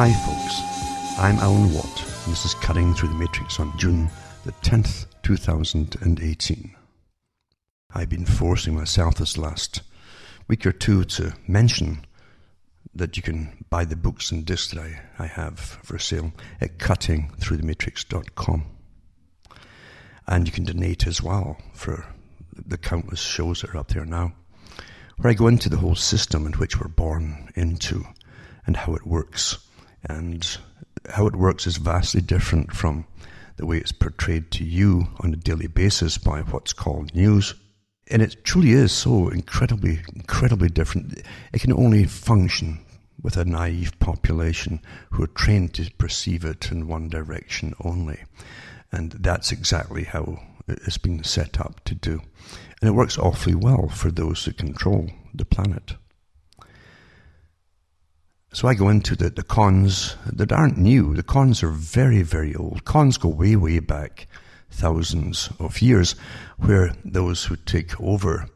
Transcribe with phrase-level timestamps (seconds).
[0.00, 1.18] Hi, folks.
[1.18, 4.08] I'm Alan Watt, and this is Cutting Through the Matrix on June
[4.44, 6.76] the 10th, 2018.
[7.92, 9.82] I've been forcing myself this last
[10.46, 12.06] week or two to mention
[12.94, 16.78] that you can buy the books and discs that I, I have for sale at
[16.78, 18.66] cuttingthroughthematrix.com.
[20.28, 22.06] And you can donate as well for
[22.54, 24.34] the countless shows that are up there now,
[25.16, 28.04] where I go into the whole system in which we're born into
[28.64, 29.58] and how it works
[30.08, 30.58] and
[31.10, 33.06] how it works is vastly different from
[33.56, 37.54] the way it's portrayed to you on a daily basis by what's called news.
[38.10, 41.22] And it truly is so incredibly, incredibly different.
[41.52, 42.80] It can only function
[43.20, 48.22] with a naive population who are trained to perceive it in one direction only.
[48.92, 52.22] And that's exactly how it's been set up to do.
[52.80, 55.94] And it works awfully well for those who control the planet.
[58.52, 61.14] So I go into the, the cons that aren't new.
[61.14, 62.84] The cons are very, very old.
[62.84, 64.26] Cons go way, way back
[64.70, 66.14] thousands of years,
[66.56, 68.48] where those who take over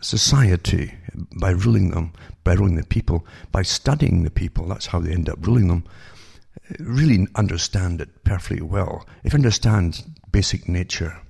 [0.00, 0.94] society
[1.40, 2.12] by ruling them,
[2.44, 5.84] by ruling the people, by studying the people, that's how they end up ruling them,
[6.78, 9.06] really understand it perfectly well.
[9.24, 11.20] If you understand basic nature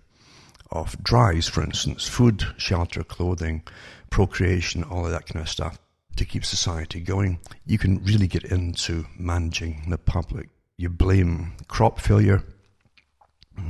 [0.70, 3.62] of drives, for instance, food, shelter, clothing,
[4.10, 5.78] procreation, all of that kind of stuff,
[6.16, 10.48] to keep society going, you can really get into managing the public.
[10.77, 12.42] You blame crop failure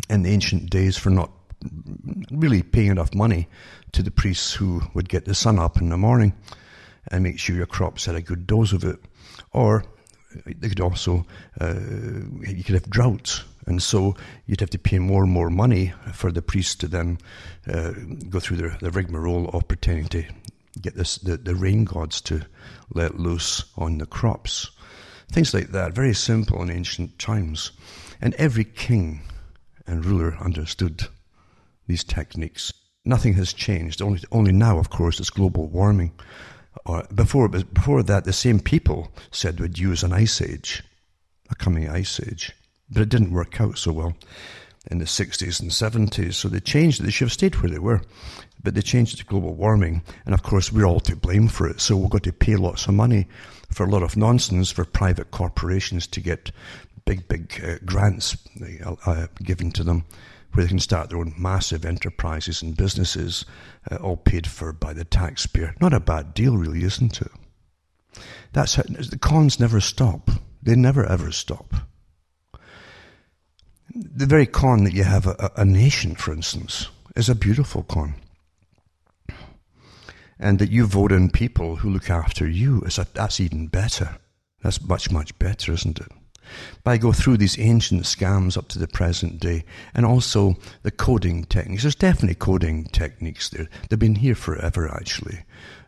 [0.09, 1.31] in the ancient days for not
[2.31, 3.49] really paying enough money
[3.93, 6.35] to the priests who would get the sun up in the morning
[7.11, 8.99] and make sure your crops had a good dose of it.
[9.53, 9.85] Or
[10.47, 11.27] they could also,
[11.61, 13.45] uh, you could have droughts.
[13.67, 17.19] And so you'd have to pay more and more money for the priests to then
[17.69, 17.93] uh,
[18.29, 20.25] go through the, the rigmarole of pretending to
[20.81, 22.47] get this, the, the rain gods to
[22.95, 24.71] let loose on the crops.
[25.31, 27.73] Things like that, very simple in ancient times.
[28.21, 29.23] And every king
[29.87, 31.09] and ruler understood
[31.87, 32.73] these techniques.
[33.05, 34.01] Nothing has changed.
[34.01, 36.13] Only, only now, of course, it's global warming.
[36.87, 40.83] Or before, before that, the same people said we'd use an ice age,
[41.51, 42.53] a coming ice age.
[42.89, 44.15] But it didn't work out so well
[44.91, 46.35] in the 60s and 70s.
[46.35, 47.03] So they changed.
[47.03, 48.03] They should have stayed where they were
[48.63, 50.03] but they changed it to global warming.
[50.25, 51.81] And of course, we're all to blame for it.
[51.81, 53.27] So we've got to pay lots of money
[53.71, 56.53] for a lot of nonsense for private corporations to get
[57.05, 58.37] big, big uh, grants
[58.85, 60.05] uh, uh, given to them
[60.53, 63.47] where they can start their own massive enterprises and businesses,
[63.91, 65.75] uh, all paid for by the taxpayer.
[65.81, 67.33] Not a bad deal, really, isn't it?
[68.53, 70.31] That's how, the cons never stop.
[70.63, 71.75] They never ever stop.
[73.95, 78.15] The very con that you have a, a nation, for instance, is a beautiful con
[80.43, 84.19] and that you vote in people who look after you, is a, that's even better.
[84.63, 86.09] That's much, much better, isn't it?
[86.83, 89.65] But I go through these ancient scams up to the present day
[89.95, 91.83] and also the coding techniques.
[91.83, 93.69] There's definitely coding techniques there.
[93.89, 95.45] They've been here forever, actually.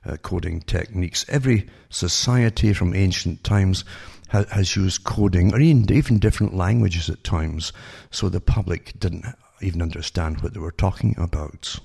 [0.06, 1.25] Uh, coding techniques.
[1.28, 3.84] Every society from ancient times
[4.28, 7.72] ha- has used coding or even, even different languages at times
[8.10, 9.26] so the public didn't
[9.60, 11.78] even understand what they were talking about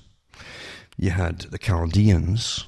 [1.00, 2.66] you had the Chaldeans,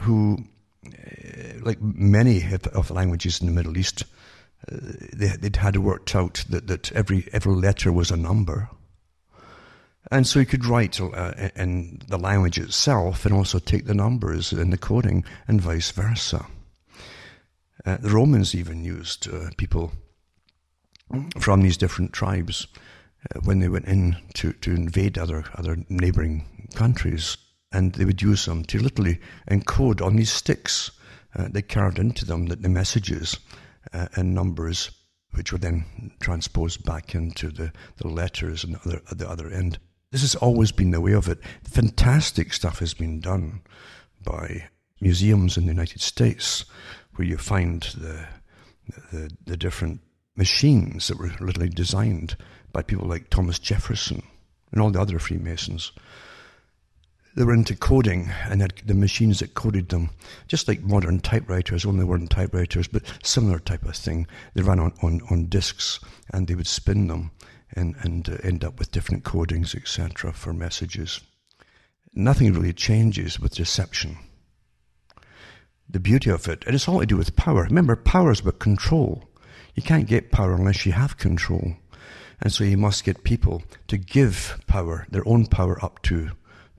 [0.00, 0.44] who,
[0.84, 2.44] eh, like many
[2.74, 4.04] of the languages in the Middle East,
[4.70, 4.76] uh,
[5.14, 8.68] they, would had worked out that, that every, every letter was a number.
[10.10, 14.52] And so you could write uh, in the language itself and also take the numbers
[14.52, 16.44] in the coding and vice versa.
[17.86, 19.92] Uh, the Romans even used uh, people
[21.38, 22.66] from these different tribes
[23.30, 27.36] uh, when they went in to, to invade other, other neighboring countries,
[27.72, 29.18] and they would use them to literally
[29.50, 30.90] encode on these sticks.
[31.34, 33.38] Uh, they carved into them the, the messages
[33.92, 34.90] uh, and numbers,
[35.34, 35.84] which were then
[36.20, 39.78] transposed back into the, the letters and other, at the other end.
[40.10, 41.38] This has always been the way of it.
[41.64, 43.62] Fantastic stuff has been done
[44.22, 44.68] by
[45.00, 46.64] museums in the United States,
[47.14, 48.26] where you find the,
[49.10, 50.00] the, the different
[50.36, 52.36] machines that were literally designed
[52.72, 54.22] by people like Thomas Jefferson
[54.70, 55.92] and all the other Freemasons
[57.34, 60.10] they were into coding and had the machines that coded them,
[60.48, 64.26] just like modern typewriters, only weren't typewriters, but similar type of thing.
[64.54, 65.98] They ran on, on, on discs
[66.30, 67.30] and they would spin them
[67.74, 71.20] and, and uh, end up with different codings, etc., for messages.
[72.14, 74.18] Nothing really changes with deception.
[75.88, 77.64] The beauty of it, and it's all to do with power.
[77.64, 79.24] Remember, power is about control.
[79.74, 81.76] You can't get power unless you have control.
[82.42, 86.30] And so you must get people to give power, their own power up to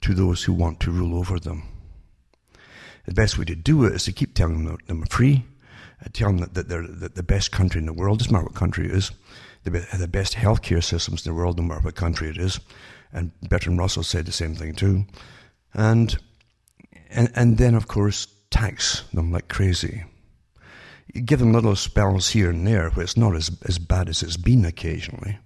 [0.01, 1.63] to those who want to rule over them.
[3.06, 5.45] The best way to do it is to keep telling them they're free
[6.04, 8.86] uh, telling them that they're the best country in the world, doesn't matter what country
[8.86, 9.12] it is,
[9.65, 12.60] have the best healthcare systems in the world, no matter what country it is.
[13.13, 15.06] And Bertrand Russell said the same thing too.
[15.74, 16.18] And,
[17.10, 20.04] and, and then, of course, tax them like crazy.
[21.13, 24.24] You give them little spells here and there where it's not as, as bad as
[24.24, 25.38] it's been occasionally.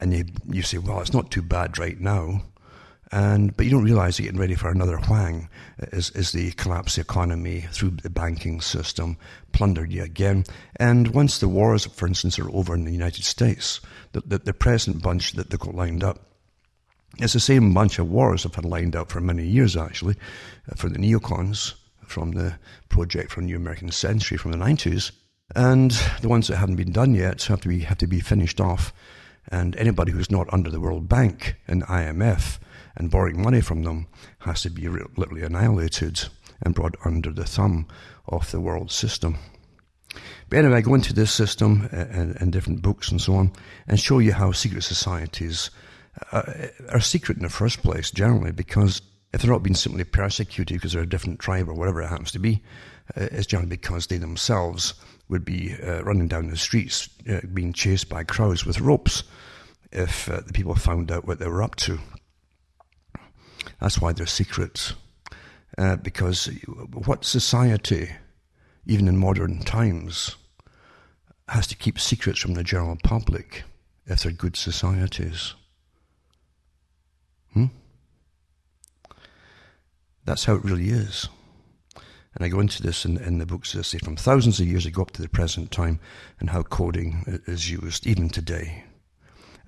[0.00, 2.42] And you, you say, well, it's not too bad right now.
[3.12, 5.48] And, but you don't realize you're getting ready for another whang
[5.92, 9.16] as, as they collapse the economy through the banking system,
[9.52, 10.44] plunder you again.
[10.76, 13.80] And once the wars, for instance, are over in the United States,
[14.12, 16.20] the, the, the present bunch that they've got lined up,
[17.18, 20.16] it's the same bunch of wars have had lined up for many years, actually,
[20.74, 21.74] for the neocons
[22.06, 22.58] from the
[22.88, 25.12] project for New American Century from the 90s.
[25.54, 28.60] And the ones that haven't been done yet have to be, have to be finished
[28.60, 28.92] off.
[29.48, 32.58] And anybody who's not under the World Bank and IMF
[32.96, 34.06] and borrowing money from them
[34.40, 36.28] has to be literally annihilated
[36.62, 37.86] and brought under the thumb
[38.26, 39.36] of the world system.
[40.48, 43.52] But anyway, I go into this system and, and different books and so on
[43.88, 45.70] and show you how secret societies
[46.32, 49.02] uh, are secret in the first place, generally, because
[49.32, 52.30] if they're not being simply persecuted because they're a different tribe or whatever it happens
[52.32, 52.62] to be,
[53.16, 54.94] uh, it's generally because they themselves
[55.28, 59.24] would be uh, running down the streets, uh, being chased by crowds with ropes
[59.90, 61.98] if uh, the people found out what they were up to.
[63.80, 64.94] That's why they're secrets.
[65.76, 66.46] Uh, because
[66.92, 68.10] what society,
[68.86, 70.36] even in modern times,
[71.48, 73.64] has to keep secrets from the general public
[74.06, 75.54] if they're good societies?
[77.52, 77.66] Hmm?
[80.24, 81.28] That's how it really is.
[82.34, 84.66] And I go into this in, in the books, as I say, from thousands of
[84.66, 86.00] years ago up to the present time,
[86.40, 88.84] and how coding is used, even today.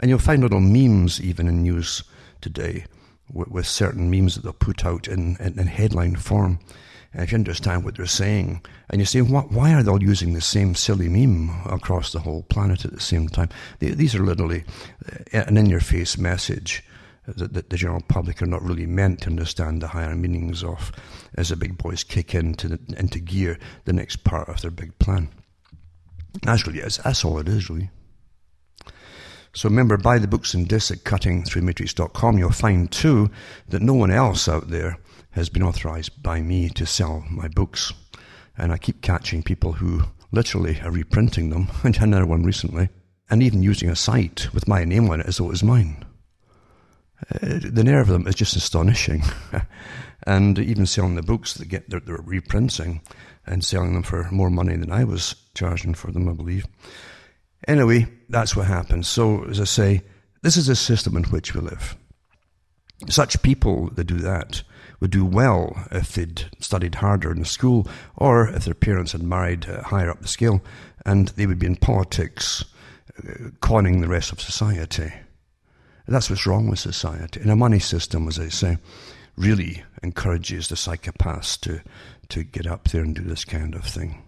[0.00, 2.02] And you'll find little memes even in use
[2.40, 2.84] today
[3.32, 6.58] with, with certain memes that they'll put out in, in, in, headline form.
[7.12, 10.34] And if you understand what they're saying, and you say, why are they all using
[10.34, 13.48] the same silly meme across the whole planet at the same time?
[13.78, 14.64] These are literally
[15.32, 16.84] uh, an in your face message
[17.26, 20.92] that, that, the general public are not really meant to understand the higher meanings of
[21.34, 24.98] as the big boys kick into, the, into gear the next part of their big
[24.98, 25.28] plan.
[26.42, 27.90] That's really, that's all it is, really.
[29.52, 32.38] So remember, buy the books and discs at cuttingthroughmatrix.com.
[32.38, 33.30] You'll find too
[33.68, 34.98] that no one else out there
[35.30, 37.92] has been authorized by me to sell my books.
[38.58, 41.68] And I keep catching people who literally are reprinting them.
[41.84, 42.90] I had another one recently,
[43.30, 46.05] and even using a site with my name on it as though it was mine.
[47.30, 49.22] Uh, the nerve of them is just astonishing.
[50.26, 53.00] and even selling the books that get they're, they're reprinting
[53.46, 56.66] and selling them for more money than I was charging for them, I believe.
[57.68, 59.08] Anyway, that's what happens.
[59.08, 60.02] So, as I say,
[60.42, 61.96] this is a system in which we live.
[63.08, 64.62] Such people that do that
[65.00, 67.86] would do well if they'd studied harder in the school
[68.16, 70.62] or if their parents had married uh, higher up the scale
[71.04, 72.64] and they would be in politics,
[73.18, 75.12] uh, conning the rest of society.
[76.08, 77.40] That's what's wrong with society.
[77.40, 78.78] And a money system, as I say,
[79.36, 81.82] really encourages the psychopaths to,
[82.28, 84.22] to get up there and do this kind of thing.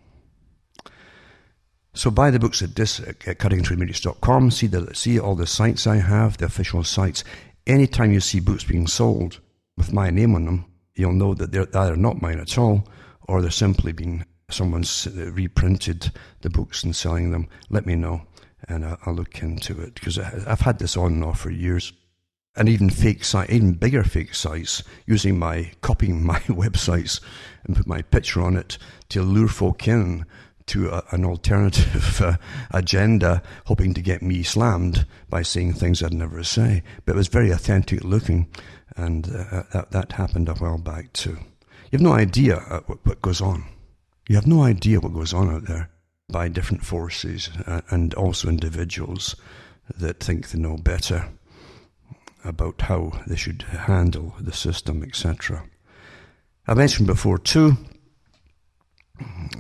[1.95, 4.51] So buy the books at, dis, at cuttingthroughmatrix.com.
[4.51, 7.25] See the see all the sites I have, the official sites.
[7.67, 9.41] Anytime you see books being sold
[9.77, 10.65] with my name on them,
[10.95, 12.87] you'll know that they're either not mine at all,
[13.29, 17.49] or they're simply being someone's reprinted the books and selling them.
[17.69, 18.23] Let me know,
[18.69, 21.93] and I'll look into it because I've had this on and off for years
[22.57, 27.21] and even fake sites, even bigger fake sites, using my copying my websites
[27.65, 28.79] and put my picture on it
[29.11, 30.27] to lure folk in
[30.67, 32.37] to a, an alternative uh,
[32.73, 36.83] agenda, hoping to get me slammed by saying things I'd never say.
[37.07, 38.49] But it was very authentic looking,
[38.97, 41.39] and uh, that, that happened a while back too.
[41.91, 43.65] You have no idea uh, what, what goes on.
[44.29, 45.89] You have no idea what goes on out there
[46.29, 49.35] by different forces uh, and also individuals
[49.97, 51.29] that think they know better
[52.45, 55.65] about how they should handle the system, etc.
[56.67, 57.77] I mentioned before too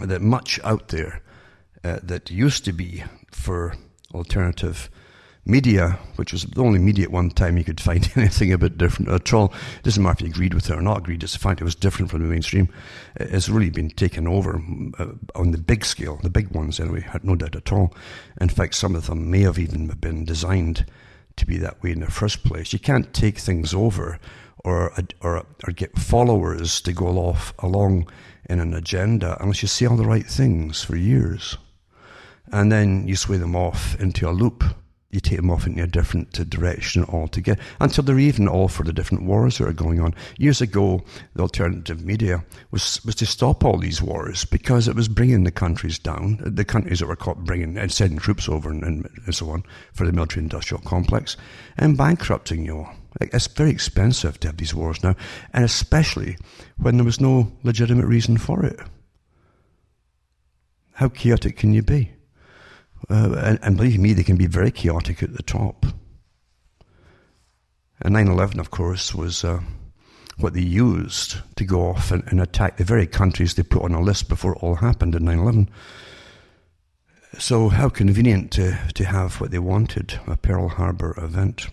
[0.01, 1.23] that much out there
[1.83, 3.75] uh, that used to be for
[4.15, 4.91] alternative
[5.49, 8.77] media, which was the only media at one time you could find anything a bit
[8.77, 9.47] different at all.
[9.79, 11.65] It doesn't matter if you agreed with it or not agreed, just the fact it
[11.65, 12.69] was different from the mainstream
[13.19, 14.63] has really been taken over
[14.99, 17.95] uh, on the big scale, the big ones anyway, no doubt at all.
[18.41, 20.85] In fact, some of them may have even been designed
[21.37, 22.73] to be that way in the first place.
[22.73, 24.19] You can't take things over
[24.65, 28.11] or, or, or get followers to go off along
[28.51, 31.57] in an agenda unless you say all the right things for years.
[32.51, 34.65] And then you sway them off into a loop
[35.11, 38.93] you take them off in a different direction altogether until they're even all for the
[38.93, 40.15] different wars that are going on.
[40.37, 41.03] Years ago,
[41.35, 45.51] the alternative media was, was to stop all these wars because it was bringing the
[45.51, 49.49] countries down, the countries that were caught bringing and sending troops over and, and so
[49.49, 51.39] on for the military industrial complex
[51.79, 52.93] and bankrupting you all.
[53.21, 55.17] It's very expensive to have these wars now,
[55.55, 56.37] and especially
[56.77, 58.79] when there was no legitimate reason for it.
[60.93, 62.13] How chaotic can you be?
[63.11, 65.87] Uh, and, and, believe me, they can be very chaotic at the top.
[68.03, 69.61] And 9 11, of course, was uh,
[70.37, 73.95] what they used to go off and, and, attack the very countries they put on
[73.95, 75.71] a list before it all happened in 9 11.
[77.39, 81.69] So, how convenient to, to have what they wanted a Pearl Harbor event.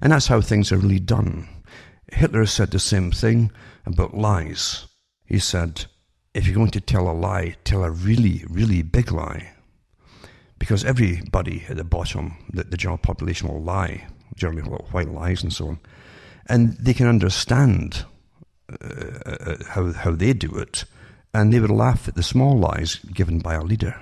[0.00, 1.48] And that's how things are really done.
[2.12, 3.52] Hitler said the same thing
[3.86, 4.86] about lies.
[5.24, 5.86] He said,
[6.34, 9.53] if you're going to tell a lie, tell a really, really big lie
[10.64, 15.52] because everybody at the bottom, the, the general population will lie, generally white lies and
[15.52, 15.78] so on,
[16.46, 18.06] and they can understand
[18.72, 18.88] uh,
[19.26, 20.86] uh, how how they do it,
[21.34, 23.94] and they would laugh at the small lies given by a leader.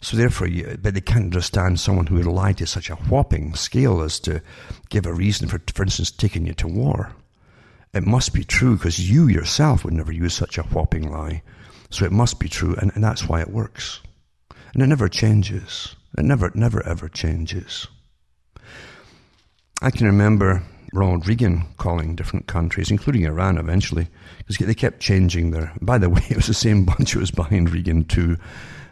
[0.00, 3.56] So therefore, you, but they can't understand someone who would lie to such a whopping
[3.56, 4.42] scale as to
[4.90, 7.16] give a reason for, for instance, taking you to war.
[7.92, 11.42] It must be true because you yourself would never use such a whopping lie.
[11.90, 14.00] So it must be true, and, and that's why it works.
[14.74, 15.94] And it never changes.
[16.16, 17.86] It never, never, ever changes.
[19.80, 20.62] I can remember
[20.92, 25.72] Ronald Reagan calling different countries, including Iran eventually, because they kept changing their.
[25.80, 28.36] By the way, it was the same bunch who was behind Reagan too.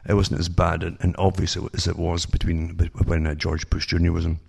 [0.08, 2.70] It wasn't as bad and obvious as it was between
[3.04, 4.12] when uh, George Bush Jr.
[4.12, 4.40] was in.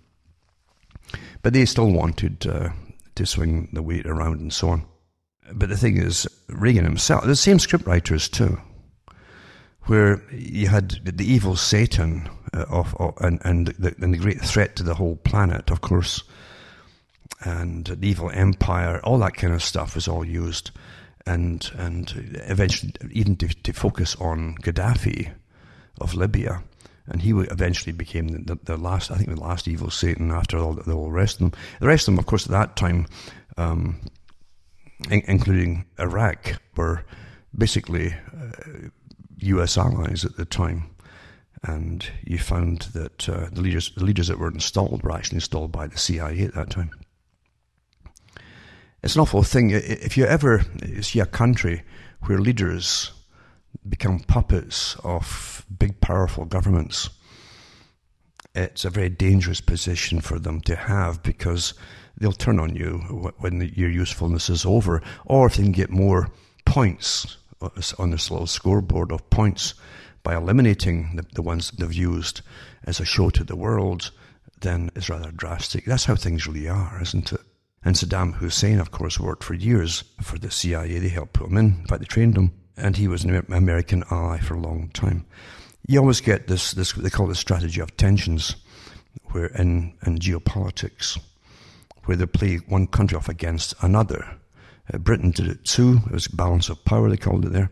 [1.42, 2.70] But they still wanted uh,
[3.16, 4.86] to swing the weight around and so on.
[5.52, 8.58] But the thing is, Reagan himself, the same scriptwriters too,
[9.86, 14.40] where you had the evil Satan uh, of, of, and and the, and the great
[14.40, 16.22] threat to the whole planet, of course,
[17.44, 20.70] and the evil empire, all that kind of stuff was all used,
[21.26, 22.12] and and
[22.46, 25.32] eventually even to, to focus on Gaddafi
[26.00, 26.62] of Libya,
[27.06, 30.74] and he eventually became the, the, last, I think, the last evil Satan after all
[30.74, 31.60] the, whole rest of them.
[31.80, 33.06] The rest of them, of course, at that time,
[33.56, 34.00] um,
[35.10, 37.04] in, including Iraq, were
[37.56, 38.88] basically uh,
[39.42, 39.76] U.S.
[39.76, 40.90] allies at the time,
[41.62, 45.72] and you found that uh, the leaders the leaders that were installed were actually installed
[45.72, 46.90] by the CIA at that time.
[49.02, 49.70] It's an awful thing.
[49.70, 50.64] If you ever
[51.00, 51.82] see a country
[52.22, 53.10] where leaders
[53.88, 57.10] become puppets of big, powerful governments,
[58.54, 61.74] it's a very dangerous position for them to have because
[62.16, 66.30] they'll turn on you when your usefulness is over, or if they can get more
[66.64, 69.74] points Uh, on this little scoreboard of points
[70.24, 72.40] by eliminating the, the ones they've used
[72.84, 74.10] as a show to the world,
[74.60, 75.84] then it's rather drastic.
[75.84, 77.40] That's how things really are, isn't it?
[77.84, 80.98] And Saddam Hussein, of course, worked for years for the CIA.
[80.98, 84.02] They helped put him in, in fact, they trained him, and he was an American
[84.10, 85.24] ally for a long time.
[85.86, 88.56] You always get this, this they call it strategy of tensions,
[89.30, 91.16] where in, in geopolitics,
[92.06, 94.36] where they play one country off against another
[94.92, 96.00] uh, Britain did it too.
[96.06, 97.70] It was balance of power, they called it there.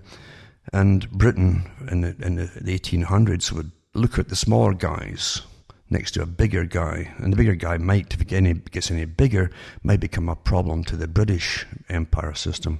[0.72, 5.42] And Britain in the, in the 1800s would look at the smaller guys
[5.88, 9.50] next to a bigger guy, and the bigger guy might, if it gets any bigger,
[9.82, 12.78] might become a problem to the British empire system.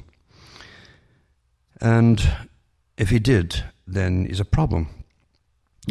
[1.80, 2.22] And
[2.96, 4.88] if he did, then he's a problem.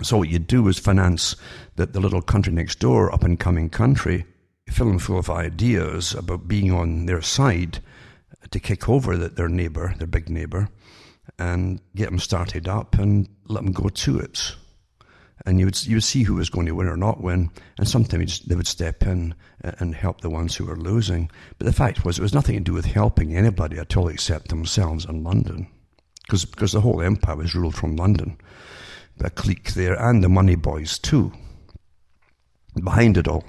[0.04, 1.36] So what you'd do is finance
[1.76, 4.26] the, the little country next door, up and coming country,
[4.70, 7.80] fill them full of ideas about being on their side,
[8.52, 10.70] to kick over the, their neighbour, their big neighbour,
[11.38, 14.56] and get them started up and let them go to it.
[15.46, 17.88] And you would, you would see who was going to win or not win, and
[17.88, 21.32] sometimes they would step in and help the ones who were losing.
[21.58, 24.50] But the fact was, it was nothing to do with helping anybody at all except
[24.50, 25.68] themselves in London.
[26.24, 28.38] Because, because the whole empire was ruled from London.
[29.22, 31.32] A clique there, and the money boys too
[32.84, 33.44] behind it all.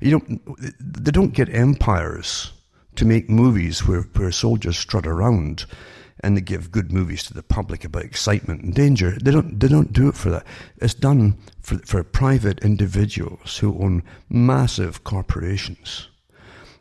[0.00, 0.38] You know,
[0.78, 2.52] they don't get empires
[2.96, 5.66] to make movies where, where soldiers strut around
[6.20, 9.16] and they give good movies to the public about excitement and danger.
[9.22, 10.46] They don't, they don't do it for that.
[10.78, 16.08] It's done for, for private individuals who own massive corporations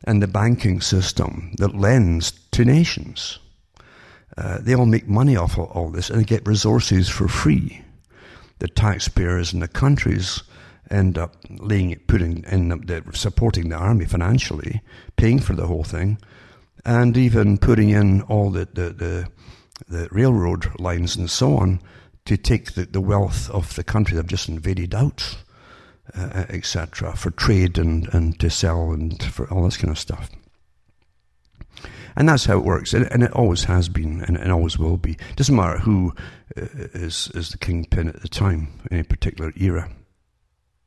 [0.05, 3.39] and the banking system that lends to nations.
[4.37, 7.81] Uh, they all make money off of all this and they get resources for free.
[8.59, 10.43] The taxpayers in the countries
[10.89, 14.81] end up laying putting in supporting the army financially,
[15.15, 16.17] paying for the whole thing,
[16.85, 19.27] and even putting in all the, the, the,
[19.87, 21.79] the railroad lines and so on
[22.25, 25.37] to take the, the wealth of the country they've just invaded out.
[26.13, 30.29] uh, etc., for trade and, and to sell and for all this kind of stuff.
[32.15, 35.11] And that's how it works, and, and it always has been, and always will be.
[35.11, 36.13] It doesn't matter who
[36.55, 39.89] uh, is is the kingpin at the time in a particular era.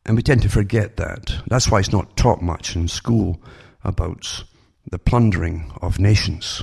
[0.08, 1.36] And we tend to forget that.
[1.48, 3.42] That's why it's not taught much in school
[3.84, 4.42] about
[4.90, 6.62] the plundering of nations.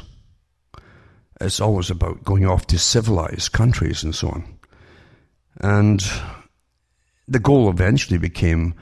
[1.39, 4.57] It's always about going off to civilized countries and so on.
[5.57, 6.03] And
[7.27, 8.73] the goal eventually became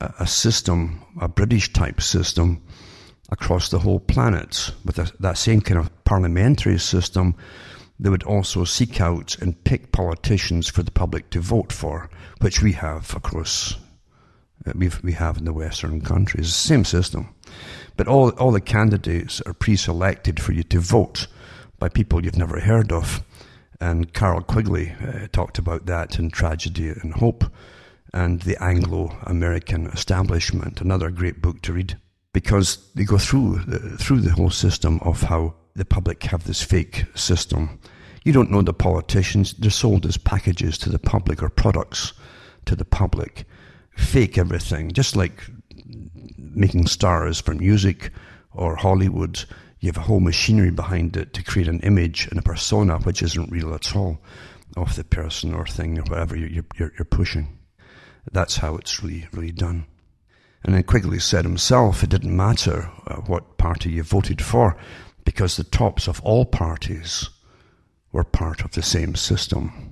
[0.00, 2.62] a system, a British type system,
[3.30, 7.34] across the whole planet with that same kind of parliamentary system.
[7.98, 12.10] They would also seek out and pick politicians for the public to vote for,
[12.42, 13.76] which we have, of course,
[14.66, 16.54] uh, we've, we have in the Western countries.
[16.54, 17.34] same system.
[17.96, 21.26] But all, all the candidates are pre selected for you to vote
[21.78, 23.22] by people you've never heard of.
[23.80, 27.44] And Carroll Quigley uh, talked about that in Tragedy and Hope
[28.12, 31.96] and the Anglo American Establishment, another great book to read
[32.32, 36.62] because they go through the, through the whole system of how the public have this
[36.62, 37.80] fake system.
[38.24, 42.12] You don't know the politicians, they're sold as packages to the public or products
[42.66, 43.46] to the public.
[44.00, 45.44] Fake everything, just like
[46.36, 48.12] making stars for music
[48.52, 49.44] or Hollywood.
[49.78, 53.22] You have a whole machinery behind it to create an image and a persona which
[53.22, 54.18] isn't real at all
[54.76, 57.58] of the person or thing or whatever you're, you're, you're pushing.
[58.32, 59.86] That's how it's really, really done.
[60.62, 64.76] And then Quigley said himself it didn't matter uh, what party you voted for
[65.24, 67.30] because the tops of all parties
[68.12, 69.89] were part of the same system.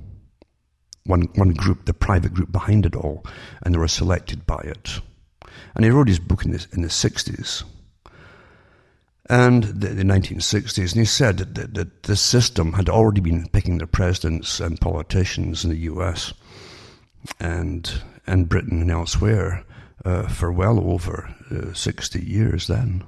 [1.08, 3.24] One, one group, the private group behind it all,
[3.62, 5.00] and they were selected by it.
[5.74, 7.64] And he wrote his book in the, in the 60s
[9.28, 13.48] and the, the 1960s, and he said that, that, that the system had already been
[13.48, 16.32] picking the presidents and politicians in the US
[17.38, 19.64] and, and Britain and elsewhere
[20.04, 23.04] uh, for well over uh, 60 years then.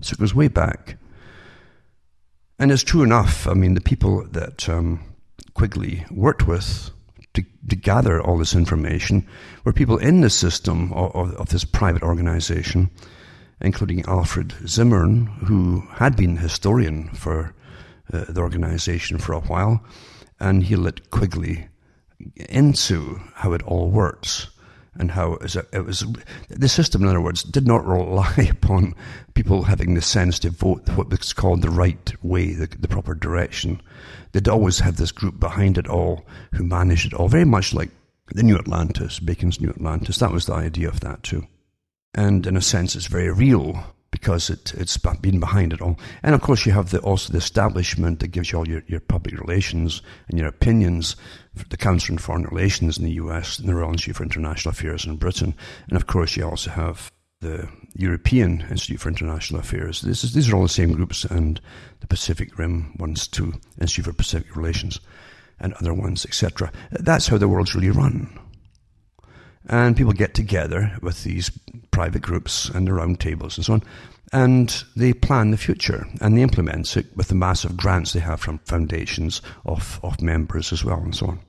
[0.00, 0.96] So it goes way back.
[2.58, 3.46] And it's true enough.
[3.46, 5.00] I mean, the people that um,
[5.54, 6.90] Quigley worked with
[7.34, 9.26] to, to, gather all this information
[9.64, 12.90] were people in the system of, of, of this private organization,
[13.60, 17.54] including Alfred Zimmern, who had been historian for
[18.12, 19.84] uh, the organization for a while,
[20.40, 21.68] and he let Quigley
[22.48, 24.48] into how it all works
[24.98, 26.04] and how it was, it was,
[26.48, 28.94] the system, in other words, did not rely upon
[29.34, 33.14] people having the sense to vote what was called the right way, the, the proper
[33.14, 33.80] direction.
[34.32, 37.90] They'd always have this group behind it all who managed it all, very much like
[38.34, 40.18] the New Atlantis, Bacon's New Atlantis.
[40.18, 41.46] That was the idea of that too.
[42.14, 43.84] And in a sense, it's very real
[44.16, 45.98] because it, it's been behind it all.
[46.22, 49.00] And of course, you have the, also the establishment that gives you all your, your
[49.00, 51.16] public relations and your opinions,
[51.68, 55.04] the Council on Foreign Relations in the US and the Royal Institute for International Affairs
[55.04, 55.54] in Britain.
[55.88, 60.02] And of course, you also have the European Institute for International Affairs.
[60.02, 61.60] Is, these are all the same groups, and
[62.00, 64.98] the Pacific Rim ones too, Institute for Pacific Relations,
[65.60, 66.72] and other ones, etc.
[66.90, 68.38] That's how the world's really run.
[69.68, 71.50] And people get together with these
[71.90, 73.82] private groups and the round tables and so on,
[74.32, 78.40] and they plan the future and they implement it with the massive grants they have
[78.40, 81.40] from foundations of, of members as well and so on.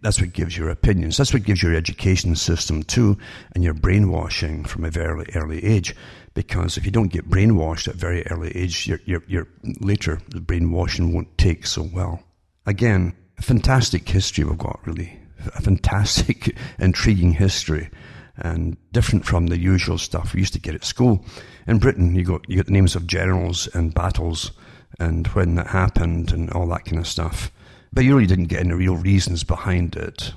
[0.00, 1.16] That's what gives your opinions.
[1.16, 3.16] That's what gives your education system too,
[3.54, 5.94] and your brainwashing from a very early age.
[6.34, 9.46] Because if you don't get brainwashed at a very early age, your, your, your
[9.80, 12.20] later brainwashing won't take so well.
[12.66, 15.20] Again, fantastic history we've got really
[15.54, 17.90] a fantastic, intriguing history
[18.36, 21.24] and different from the usual stuff we used to get at school.
[21.66, 24.52] In Britain, you got you got the names of generals and battles
[24.98, 27.50] and when that happened and all that kind of stuff.
[27.92, 30.32] But you really didn't get any real reasons behind it.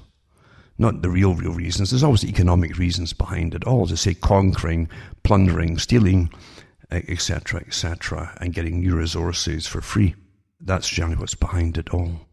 [0.78, 1.92] Not the real, real reasons.
[1.92, 4.90] There's always economic reasons behind it all, to say conquering,
[5.24, 6.30] plundering, stealing,
[6.92, 10.16] etc., etc., and getting new resources for free.
[10.60, 12.25] That's generally what's behind it all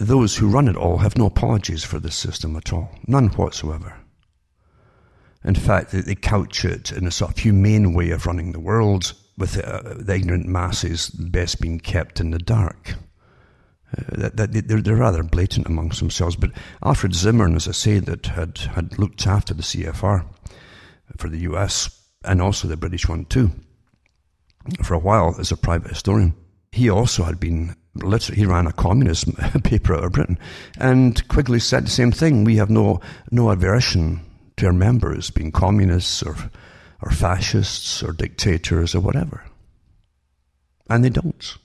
[0.00, 3.94] those who run it all have no apologies for this system at all, none whatsoever.
[5.44, 9.12] In fact, they, couch it in a sort of humane way of running the world,
[9.38, 12.94] with the, uh, the ignorant masses best being kept in the dark.
[13.96, 16.36] Uh, that, that they're, they're, rather blatant amongst themselves.
[16.36, 20.24] But Alfred Zimmern, as I say, that had, had looked after the CFR
[21.16, 23.50] for the US and also the British one too,
[24.82, 26.34] for a while as a private historian,
[26.72, 29.28] he also had been literally, he ran a communist
[29.64, 30.38] paper out of Britain.
[30.78, 32.44] And Quigley said the same thing.
[32.44, 33.00] We have no,
[33.30, 34.20] no aversion
[34.56, 36.36] to our members being communists or,
[37.02, 39.44] or fascists or dictators or whatever.
[40.88, 41.56] And they don't.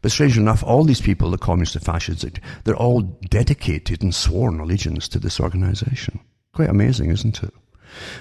[0.00, 2.24] But strangely enough, all these people, the communists, the fascists,
[2.64, 6.20] they're all dedicated and sworn allegiance to this organization.
[6.54, 7.52] Quite amazing, isn't it?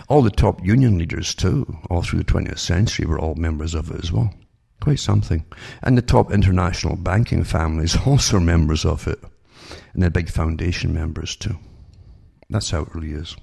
[0.07, 3.91] All the top union leaders, too, all through the 20th century, were all members of
[3.91, 4.33] it as well.
[4.81, 5.45] Quite something.
[5.83, 9.19] And the top international banking families also are members of it.
[9.93, 11.57] And they're big foundation members, too.
[12.49, 13.35] That's how it really is.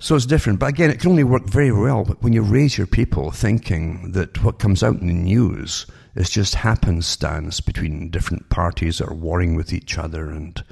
[0.00, 0.58] So it's different.
[0.58, 4.42] But again, it can only work very well when you raise your people thinking that
[4.42, 9.54] what comes out in the news is just happenstance between different parties that are warring
[9.54, 10.62] with each other and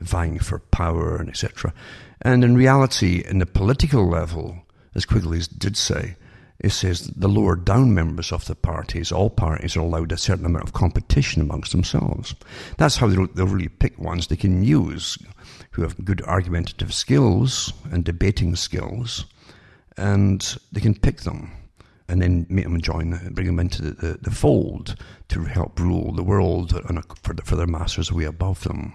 [0.00, 1.72] vying for power and etc.
[2.20, 4.62] And in reality, in the political level,
[4.94, 6.16] as Quigley did say,
[6.62, 10.46] it says the lower down members of the parties, all parties, are allowed a certain
[10.46, 12.34] amount of competition amongst themselves.
[12.78, 15.18] That's how they'll, they'll really pick ones they can use
[15.72, 19.26] who have good argumentative skills and debating skills,
[19.96, 21.50] and they can pick them
[22.08, 24.94] and then make them join, bring them into the, the, the fold
[25.28, 28.92] to help rule the world a, for, the, for their masters way above them.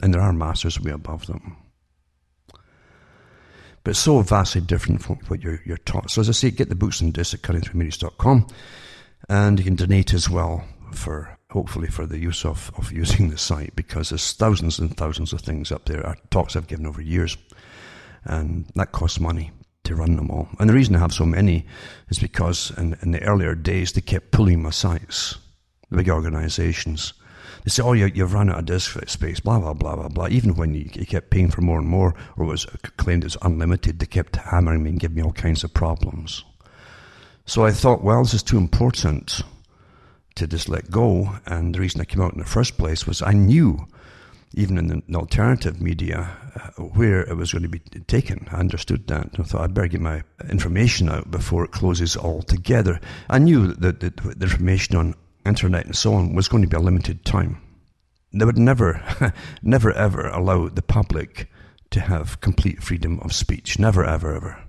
[0.00, 1.56] And there are masters way above them.
[3.84, 6.10] But so vastly different from what you're, you're taught.
[6.10, 8.46] So as I say, get the books and discs at cuttingthroughmedia.com
[9.28, 13.38] and you can donate as well for hopefully for the use of, of using the
[13.38, 17.02] site because there's thousands and thousands of things up there, uh, talks I've given over
[17.02, 17.36] years.
[18.24, 19.50] And that costs money
[19.84, 20.48] to run them all.
[20.60, 21.66] And the reason I have so many
[22.08, 25.38] is because in, in the earlier days they kept pulling my sites,
[25.90, 27.14] the big organizations.
[27.64, 30.28] They say, oh, you, you've run out of disk space, blah, blah, blah, blah, blah.
[30.28, 33.98] Even when you, you kept paying for more and more, or was claimed as unlimited,
[33.98, 36.44] they kept hammering me and giving me all kinds of problems.
[37.46, 39.42] So I thought, well, this is too important
[40.34, 41.36] to just let go.
[41.46, 43.86] And the reason I came out in the first place was I knew,
[44.54, 48.48] even in the alternative media, uh, where it was going to be taken.
[48.50, 49.30] I understood that.
[49.38, 53.00] I thought I'd better get my information out before it closes altogether.
[53.30, 56.80] I knew that the information on internet and so on was going to be a
[56.80, 57.60] limited time.
[58.32, 59.02] They would never,
[59.62, 61.50] never ever allow the public
[61.90, 63.78] to have complete freedom of speech.
[63.78, 64.62] Never, ever, ever.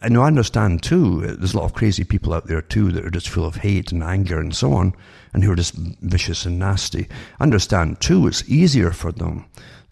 [0.00, 3.04] And I understand too, uh, there's a lot of crazy people out there too that
[3.04, 4.94] are just full of hate and anger and so on,
[5.32, 7.06] and who are just vicious and nasty.
[7.38, 9.46] I understand too, it's easier for them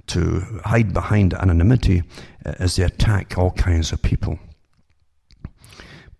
[0.09, 2.03] to hide behind anonymity
[2.45, 4.41] uh, as they attack all kinds of people.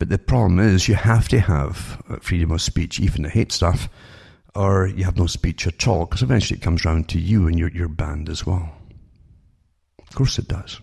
[0.01, 3.53] But the problem is, you have to have uh, freedom of speech, even the hate
[3.53, 3.91] stuff,
[4.55, 7.59] or you have no speech at all, because eventually it comes round to you and
[7.59, 8.73] you're, you're banned as well.
[10.01, 10.81] Of course it does.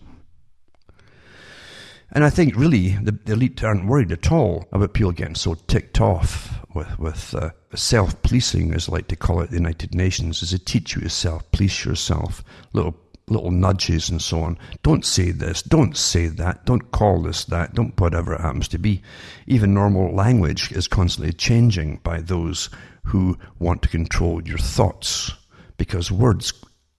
[2.12, 5.56] And I think really the, the, elite aren't worried at all about people getting so
[5.56, 9.96] ticked off with, with uh, self policing, as I like to call it, the United
[9.96, 12.96] Nations, is to teach you to self police yourself, little
[13.30, 14.58] little nudges and so on.
[14.84, 18.78] Don't say this, don't say that, don't call this that, don't whatever it happens to
[18.78, 19.02] be.
[19.46, 22.70] Even normal language is constantly changing by those
[23.04, 25.32] who want to control your thoughts
[25.78, 26.54] because words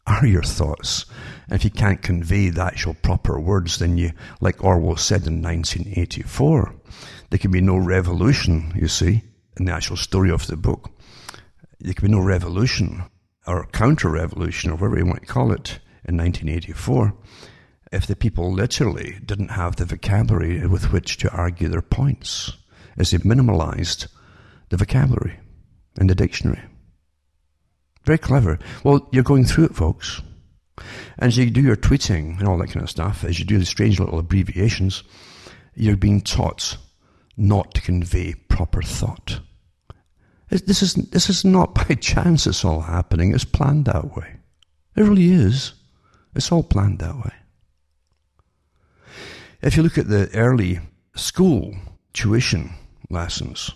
[0.07, 1.07] are your thoughts.
[1.49, 5.43] And if you can't convey the actual proper words, then you, like Orwell said in
[5.43, 6.75] 1984,
[7.31, 9.23] there can be no revolution, you see,
[9.59, 10.91] in the actual story of the book.
[11.81, 13.05] There can be no revolution
[13.47, 17.14] or counter revolution or whatever you want to call it in 1984
[17.92, 22.53] if the people literally didn't have the vocabulary with which to argue their points,
[22.99, 24.09] as they minimalized
[24.68, 25.38] the vocabulary
[25.99, 26.61] in the dictionary.
[28.05, 28.59] Very clever.
[28.85, 30.23] Well, you're going through it, folks.
[31.18, 33.59] And as you do your tweeting and all that kind of stuff, as you do
[33.59, 35.03] the strange little abbreviations,
[35.75, 36.77] you're being taught
[37.37, 39.40] not to convey proper thought.
[40.51, 43.35] This is, this is not by chance it's all happening.
[43.35, 44.37] It's planned that way.
[44.97, 45.75] It really is.
[46.38, 47.33] It's all planned that way.
[49.61, 50.79] If you look at the early
[51.16, 51.74] school
[52.12, 52.74] tuition
[53.11, 53.72] lessons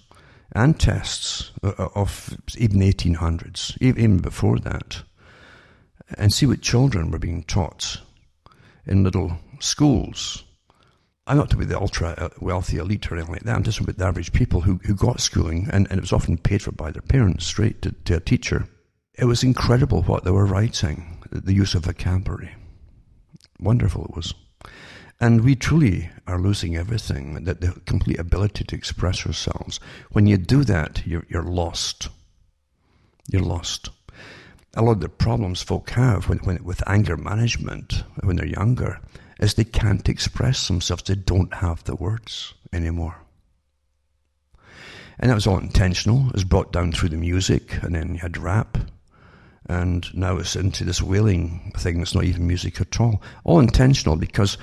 [0.53, 5.03] and tests of even 1800s, even before that,
[6.17, 8.01] and see what children were being taught
[8.87, 10.45] in little schools.
[11.27, 13.57] I'm not to be the ultra uh, wealthy elite or anything like that.
[13.57, 16.39] I'm just about the average people who, who got schooling, and, and it was often
[16.39, 18.69] paid for by their parents straight to, to a teacher.
[19.15, 22.55] It was incredible what they were writing, the use of vocabulary.
[23.59, 24.35] Wonderful it was.
[25.21, 29.79] And we truly are losing everything, that the complete ability to express ourselves.
[30.11, 32.09] When you do that, you're, you're lost.
[33.29, 33.91] You're lost
[34.75, 39.01] a lot of the problems folk have when, when, with anger management when they're younger
[39.39, 41.03] is they can't express themselves.
[41.03, 43.17] They don't have the words anymore.
[45.19, 46.29] And that was all intentional.
[46.29, 48.79] It was brought down through the music, and then you had rap,
[49.69, 53.23] and now it's into this wailing thing that's not even music at all.
[53.45, 54.59] All intentional because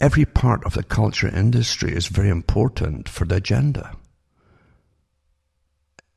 [0.00, 3.96] every part of the culture industry is very important for the agenda.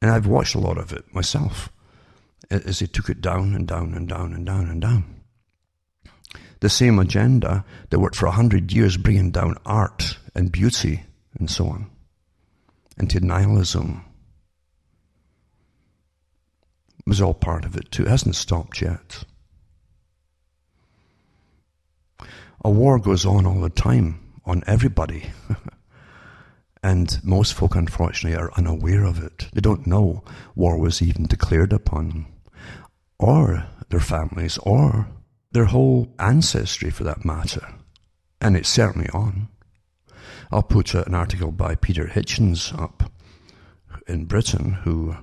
[0.01, 1.69] And I've watched a lot of it myself
[2.51, 5.21] as they took it down and down and down and down and down.
[6.59, 11.03] The same agenda that worked for a hundred years bringing down art and beauty
[11.39, 11.89] and so on
[12.97, 14.03] into nihilism
[17.05, 18.03] was all part of it too.
[18.03, 19.23] It hasn't stopped yet.
[22.63, 25.29] A war goes on all the time on everybody.
[26.83, 29.47] and most folk, unfortunately, are unaware of it.
[29.53, 30.23] They don't know
[30.55, 32.27] war was even declared upon them,
[33.19, 35.07] or their families, or
[35.51, 37.67] their whole ancestry for that matter.
[38.41, 39.47] And it's certainly on.
[40.51, 43.11] I'll put an article by Peter Hitchens up
[44.07, 45.17] in Britain who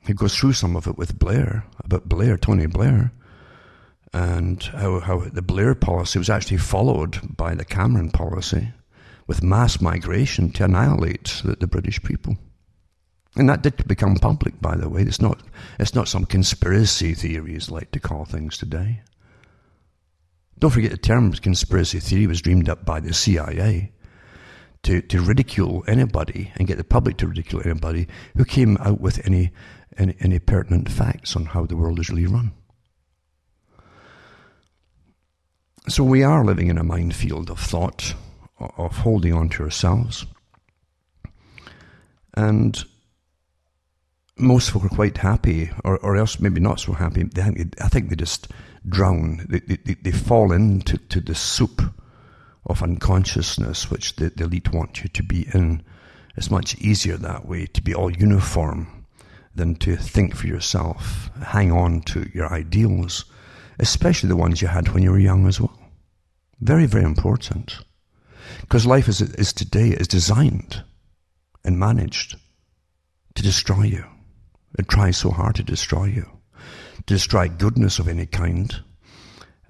[0.00, 3.12] he goes through some of it with Blair, about Blair, Tony Blair,
[4.12, 8.68] and how, how the Blair policy was actually followed by the Cameron policy
[9.26, 12.36] with mass migration to annihilate the, the British people.
[13.36, 15.02] And that did become public, by the way.
[15.02, 15.42] It's not,
[15.78, 19.00] it's not some conspiracy theories like to call things today.
[20.58, 23.92] Don't forget the term conspiracy theory was dreamed up by the CIA
[24.82, 29.24] to, to ridicule anybody and get the public to ridicule anybody who came out with
[29.26, 29.50] any,
[29.98, 32.52] any, any pertinent facts on how the world is really run.
[35.88, 38.14] So we are living in a minefield of thought,
[38.58, 40.26] of holding on to ourselves.
[42.34, 42.82] And
[44.38, 47.24] most folk are quite happy, or, or else maybe not so happy.
[47.24, 47.42] They,
[47.80, 48.48] I think they just
[48.88, 49.44] drown.
[49.48, 51.82] They, they, they fall into to the soup
[52.66, 55.82] of unconsciousness which the, the elite want you to be in.
[56.36, 59.01] It's much easier that way to be all uniform
[59.54, 63.24] than to think for yourself, hang on to your ideals,
[63.78, 65.78] especially the ones you had when you were young as well.
[66.60, 67.78] Very, very important.
[68.60, 70.82] Because life as it is today is designed
[71.64, 72.36] and managed
[73.34, 74.04] to destroy you.
[74.78, 76.26] It tries so hard to destroy you,
[76.96, 78.74] to destroy goodness of any kind,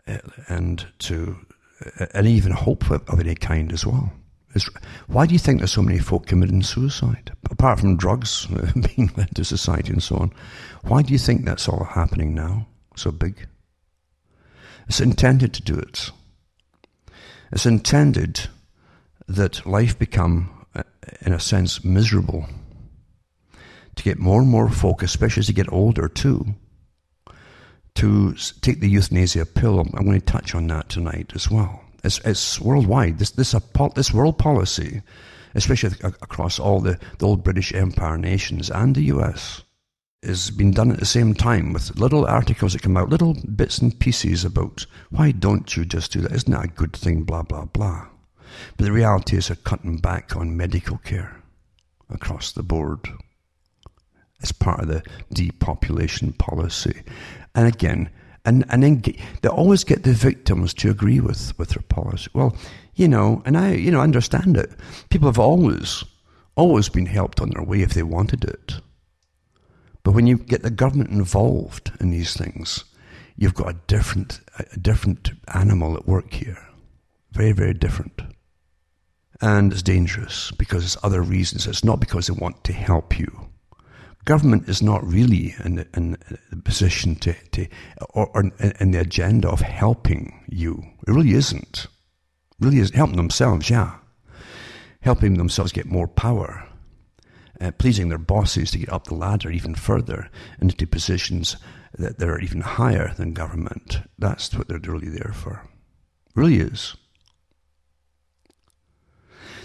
[0.07, 0.19] eh,
[0.49, 1.39] and to
[1.99, 4.13] uh, and even hope of any kind as well.
[4.55, 4.69] It's,
[5.07, 7.33] why do you think there's so many folk committing suicide?
[7.51, 8.47] Apart from drugs
[8.97, 10.33] being led to society and so on,
[10.83, 13.47] why do you think that's all happening now so big?
[14.89, 16.11] It's intended to do it.
[17.51, 18.49] It's intended
[19.29, 20.83] that life become, uh,
[21.21, 22.47] in a sense, miserable.
[23.97, 26.55] To get more and more folk, especially as they get older too,
[27.95, 29.81] to take the euthanasia pill.
[29.81, 31.82] I'm going to touch on that tonight as well.
[32.05, 33.19] It's, it's worldwide.
[33.19, 33.55] This, this,
[33.95, 35.03] this world policy,
[35.55, 39.63] especially across all the, the old British Empire nations and the US,
[40.23, 43.79] is being done at the same time with little articles that come out, little bits
[43.79, 46.33] and pieces about why don't you just do that?
[46.33, 47.25] Isn't that a good thing?
[47.25, 48.07] Blah, blah, blah.
[48.77, 51.43] But the reality is they're cutting back on medical care
[52.09, 53.09] across the board
[54.43, 57.03] as part of the depopulation policy.
[57.55, 58.11] And again,
[58.45, 62.31] and, and then get, they always get the victims to agree with, with their policy.
[62.35, 62.57] Well,
[62.95, 64.73] you know, and I, you know, understand it.
[65.11, 66.05] People have always,
[66.57, 68.75] always been helped on their way if they wanted it.
[70.03, 72.85] But when you get the government involved in these things,
[73.37, 76.59] you've got a different, a different animal at work here.
[77.31, 78.21] Very, very different.
[79.41, 81.67] And it's dangerous because it's other reasons.
[81.67, 83.52] It's not because they want to help you
[84.25, 86.17] government is not really in, in
[86.51, 87.67] the position to, to
[88.11, 90.83] or, or, in the agenda of helping you.
[91.07, 91.87] It really isn't.
[92.61, 93.97] Really is helping themselves, yeah.
[95.01, 96.65] Helping themselves get more power,
[97.61, 100.31] uh, pleasing their bosses to get up the ladder even further
[100.61, 101.57] into positions
[101.99, 104.01] that they're even higher than government.
[104.19, 105.69] That's what they're really there for.
[106.35, 106.97] Really is.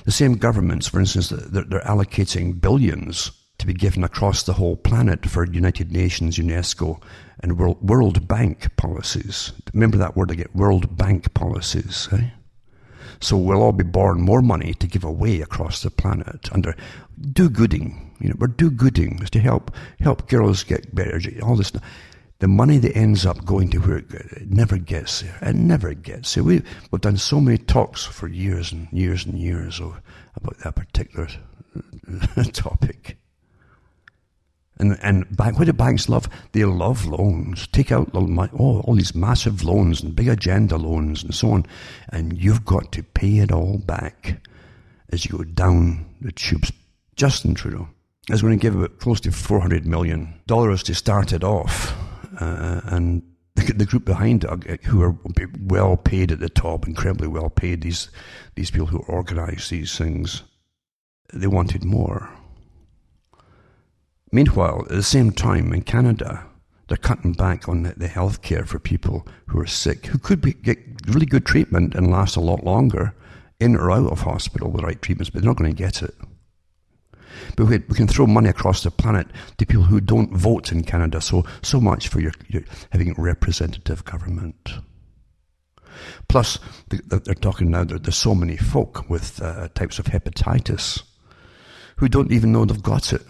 [0.06, 4.76] The same governments, for instance, they're, they're allocating billions to be given across the whole
[4.76, 7.02] planet for United Nations, UNESCO,
[7.40, 9.52] and World, World Bank policies.
[9.74, 12.08] Remember that word again, World Bank policies.
[12.12, 12.30] Eh?
[13.20, 16.76] So we'll all be borrowing more money to give away across the planet under
[17.34, 18.16] do-gooding.
[18.20, 21.20] You know, we're do-gooding is to help help girls get better.
[21.42, 21.84] All this, stuff.
[22.40, 25.38] the money that ends up going to where it never gets there.
[25.42, 26.44] It never gets there.
[26.44, 31.28] We, we've done so many talks for years and years and years about that particular
[32.54, 33.17] topic.
[34.80, 36.30] And, and bank, what do banks love?
[36.52, 37.68] They love loans.
[37.68, 41.66] Take out oh, all these massive loans and big agenda loans and so on.
[42.10, 44.40] And you've got to pay it all back
[45.10, 46.72] as you go down the tubes.
[47.16, 47.88] Justin Trudeau
[48.30, 51.96] is going to give about close to $400 million to start it off.
[52.40, 53.24] Uh, and
[53.56, 55.16] the, the, group behind it, uh, who are
[55.62, 58.10] well paid at the top, incredibly well paid, these,
[58.56, 60.44] these people who organize these things,
[61.34, 62.30] they wanted more.
[64.32, 66.46] Meanwhile, at the same time in Canada,
[66.88, 70.42] they're cutting back on the, the health care for people who are sick, who could
[70.42, 73.16] be, get really good treatment and last a lot longer
[73.60, 76.02] in or out of hospital with the right treatments, but they're not going to get
[76.02, 76.16] it.
[77.56, 80.84] But we, we, can throw money across the planet to people who don't vote in
[80.84, 81.22] Canada.
[81.22, 84.74] So, so much for your, your having representative government.
[86.28, 86.60] Plus,
[86.90, 91.04] they're talking now that there's so many folk with uh, types of hepatitis
[91.98, 93.22] who don't even know they've got it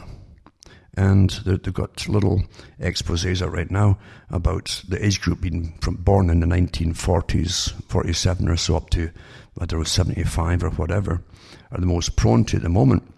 [0.98, 2.42] and they've got little
[2.82, 4.00] exposés out right now
[4.32, 9.12] about the age group being from born in the 1940s, 47 or so up to,
[9.60, 11.24] I don't know, 75 or whatever,
[11.72, 13.14] are the most prone to at the moment.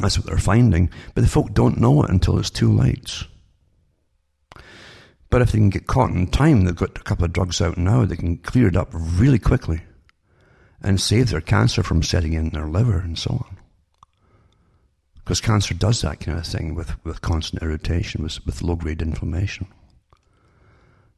[0.00, 3.24] That's what they're finding, but the folk don't know it until it's too late.
[5.28, 7.76] But if they can get caught in time, they've got a couple of drugs out
[7.76, 9.82] now, they can clear it up really quickly
[10.80, 13.57] and save their cancer from setting in their liver and so on.
[15.28, 19.02] Because cancer does that kind of thing with, with constant irritation, with, with low grade
[19.02, 19.66] inflammation.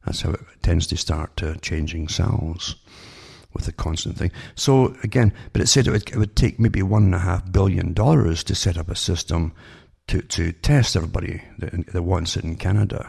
[0.04, 2.74] That's how it tends to start uh, changing cells
[3.54, 4.32] with the constant thing.
[4.56, 7.52] So again, but it said it would, it would take maybe one and a half
[7.52, 9.52] billion dollars to set up a system
[10.08, 13.08] to, to test everybody that, that wants it in Canada.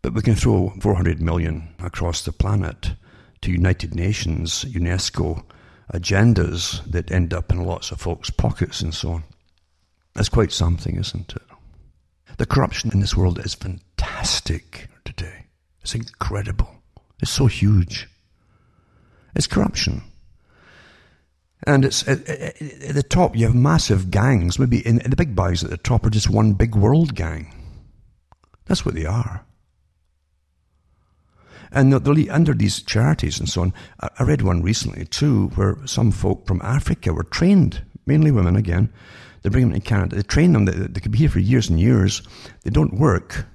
[0.00, 2.92] But we can throw 400 million across the planet
[3.42, 5.44] to United Nations, UNESCO
[5.92, 9.24] agendas that end up in lots of folks' pockets and so on.
[10.14, 11.42] That's quite something, isn't it?
[12.36, 15.46] The corruption in this world is fantastic today.
[15.82, 16.70] It's incredible.
[17.20, 18.08] It's so huge.
[19.34, 20.02] It's corruption.
[21.64, 24.58] And it's at, at, the top, you have massive gangs.
[24.58, 27.54] Maybe in, in the big buys at the top are just one big world gang.
[28.64, 29.44] That's what they are.
[31.72, 36.10] And they'll, under these charities and so on, I read one recently too, where some
[36.10, 38.92] folk from Africa were trained, mainly women again,
[39.42, 40.16] they bring them to Canada.
[40.16, 40.64] They train them.
[40.64, 42.22] They, they could be here for years and years.
[42.62, 43.46] They don't work,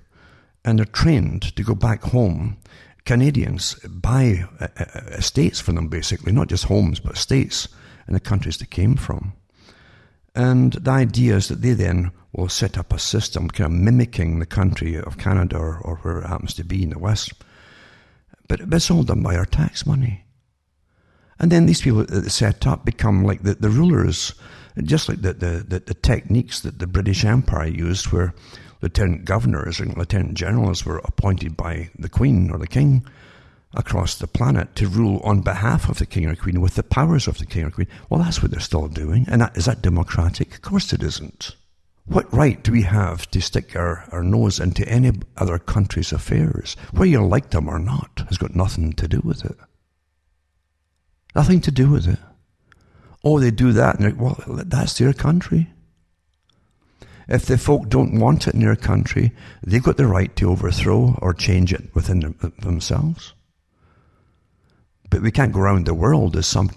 [0.64, 2.58] and they're trained to go back home.
[3.06, 7.68] Canadians buy uh, uh, estates for them, basically, not just homes, but estates
[8.08, 9.34] in the countries they came from.
[10.36, 14.40] And the idea is that they then will set up a system kind of mimicking
[14.40, 17.34] the country of Canada or, or where it happens to be in the West.
[18.48, 20.26] But it's all done by our tax money.
[21.40, 24.34] And then these people that set up become like the, the rulers
[24.84, 28.34] just like the, the, the, the, techniques that the British Empire used, where
[28.82, 33.06] lieutenant governors and lieutenant generals were appointed by the Queen or the King
[33.74, 37.28] across the planet to rule on behalf of the King or Queen with the powers
[37.28, 37.88] of the King or Queen.
[38.10, 39.26] Well, that's what they're still doing.
[39.30, 40.56] And that, is that democratic?
[40.56, 41.56] Of course it isn't.
[42.06, 46.76] What right do we have to stick our, our nose into any other country's affairs?
[46.92, 49.58] Whether you like them or not has got nothing to do with it.
[51.36, 52.20] Nothing to do with it.
[53.26, 54.00] Oh, they do that.
[54.00, 55.68] And well, that's their country.
[57.28, 59.32] If the folk don't want it in their country,
[59.64, 63.34] they've got the right to overthrow or change it within themselves.
[65.10, 66.70] But we can't go around the world as some.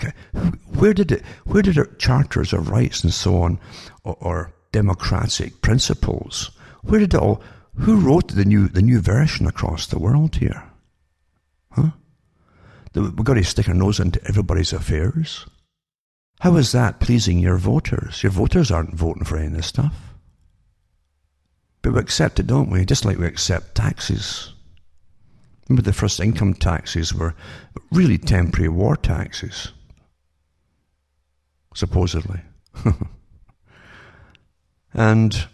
[0.78, 1.22] Where did it?
[1.44, 3.58] Where did our charters of rights and so on,
[4.04, 6.50] or, or democratic principles?
[6.82, 7.42] Where did it all?
[7.80, 10.62] Who wrote the new the new version across the world here?
[11.72, 11.90] Huh?
[12.94, 15.44] We've got to stick our nose into everybody's affairs.
[16.40, 18.22] How is that pleasing your voters?
[18.22, 19.94] Your voters aren't voting for any of this stuff.
[21.83, 22.85] But we accept it, don't we?
[22.85, 24.53] Just like we accept taxes.
[25.68, 27.35] Remember, the first income taxes were
[27.92, 29.72] really temporary war taxes,
[31.74, 32.40] supposedly.
[34.94, 35.46] and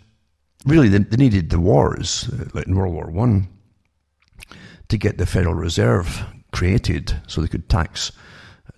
[0.67, 3.49] really, they, they, needed the wars, uh, like in World War One,
[4.89, 8.13] to get the Federal Reserve created so they could tax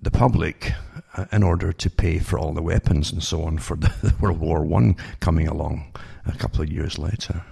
[0.01, 0.73] the public
[1.17, 4.15] Uh, in order to pay for all the weapons and so on for the, the
[4.21, 5.95] World War One coming along
[6.27, 7.43] a couple of years later.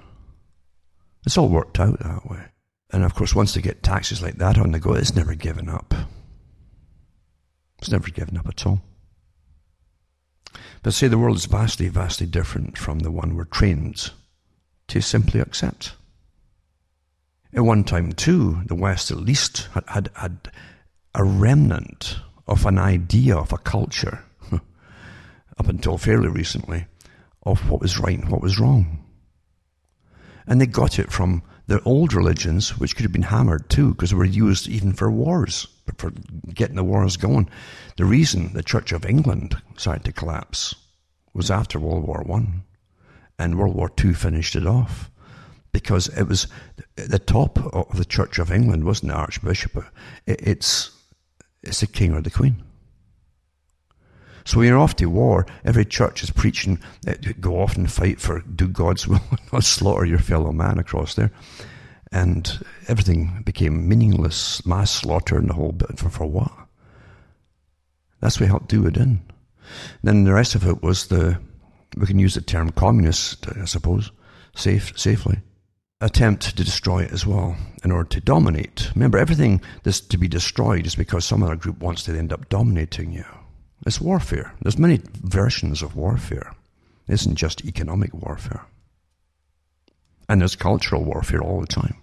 [1.24, 2.44] It's all worked out that way.
[2.92, 5.70] And of course, once they get taxes like that on the go, it's never given
[5.70, 5.94] up.
[7.78, 8.82] It's never given up at all.
[10.82, 14.10] But say the world is vastly, vastly different from the one we're trained
[14.88, 15.94] to simply accept.
[17.54, 20.50] At one time, too, the West at least had, had, had
[21.14, 22.16] a remnant
[22.46, 24.22] of an idea of a culture,
[24.52, 26.86] up until fairly recently,
[27.44, 29.04] of what was right and what was wrong.
[30.46, 34.10] And they got it from the old religions, which could have been hammered too, because
[34.10, 36.10] they were used even for wars, but for
[36.52, 37.48] getting the wars going.
[37.96, 40.74] The reason the Church of England started to collapse
[41.32, 42.62] was after World War One,
[43.38, 45.10] and World War Two finished it off,
[45.72, 46.46] because it was
[46.96, 49.84] the top of the Church of England wasn't the Archbishop.
[50.26, 50.90] It's
[51.64, 52.62] it's the king or the queen.
[54.44, 56.78] So when you're off to war, every church is preaching,
[57.40, 61.30] go off and fight for do God's will, not slaughter your fellow man across there.
[62.12, 65.98] And everything became meaningless, mass slaughter and the whole bit.
[65.98, 66.52] For, for what?
[68.20, 69.22] That's what helped do it in.
[70.02, 71.40] Then the rest of it was the,
[71.96, 74.12] we can use the term communist, I suppose,
[74.54, 75.40] safe, safely
[76.00, 78.90] attempt to destroy it as well in order to dominate.
[78.94, 82.48] Remember, everything that's to be destroyed is because some other group wants to end up
[82.48, 83.24] dominating you.
[83.86, 84.54] It's warfare.
[84.62, 86.54] There's many versions of warfare.
[87.08, 88.64] It isn't just economic warfare.
[90.28, 91.96] And there's cultural warfare all the time.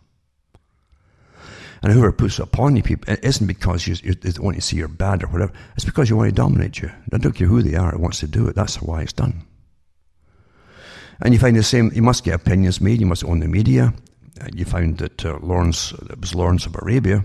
[1.84, 4.62] And whoever puts it upon you people, it isn't because you, you, they want to
[4.62, 5.54] see you're bad or whatever.
[5.76, 6.92] It's because you want to dominate you.
[7.12, 8.56] I don't care who they are, it wants to do it.
[8.56, 9.42] That's why it's done.
[11.22, 13.94] And you find the same, you must get opinions made, you must own the media.
[14.40, 17.24] And you find that uh, Lawrence, it was Lawrence of Arabia,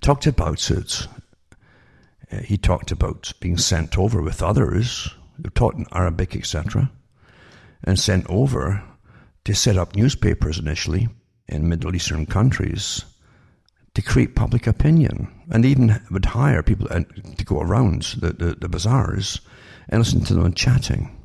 [0.00, 1.06] talked about it.
[2.32, 5.10] Uh, he talked about being sent over with others
[5.42, 6.90] who taught in Arabic, etc.,
[7.84, 8.82] and sent over
[9.44, 11.08] to set up newspapers initially
[11.48, 13.04] in Middle Eastern countries
[13.94, 15.28] to create public opinion.
[15.50, 17.00] And even would hire people uh,
[17.36, 19.40] to go around the, the, the bazaars
[19.90, 21.15] and listen to them chatting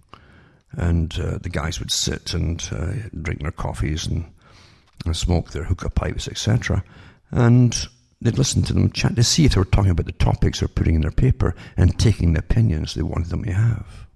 [0.73, 4.31] and uh, the guys would sit and uh, drink their coffees and,
[5.05, 6.83] and smoke their hookah pipes, etc.
[7.31, 7.87] And
[8.21, 10.67] they'd listen to them chat to see if they were talking about the topics they're
[10.67, 14.07] putting in their paper and taking the opinions they wanted them to have.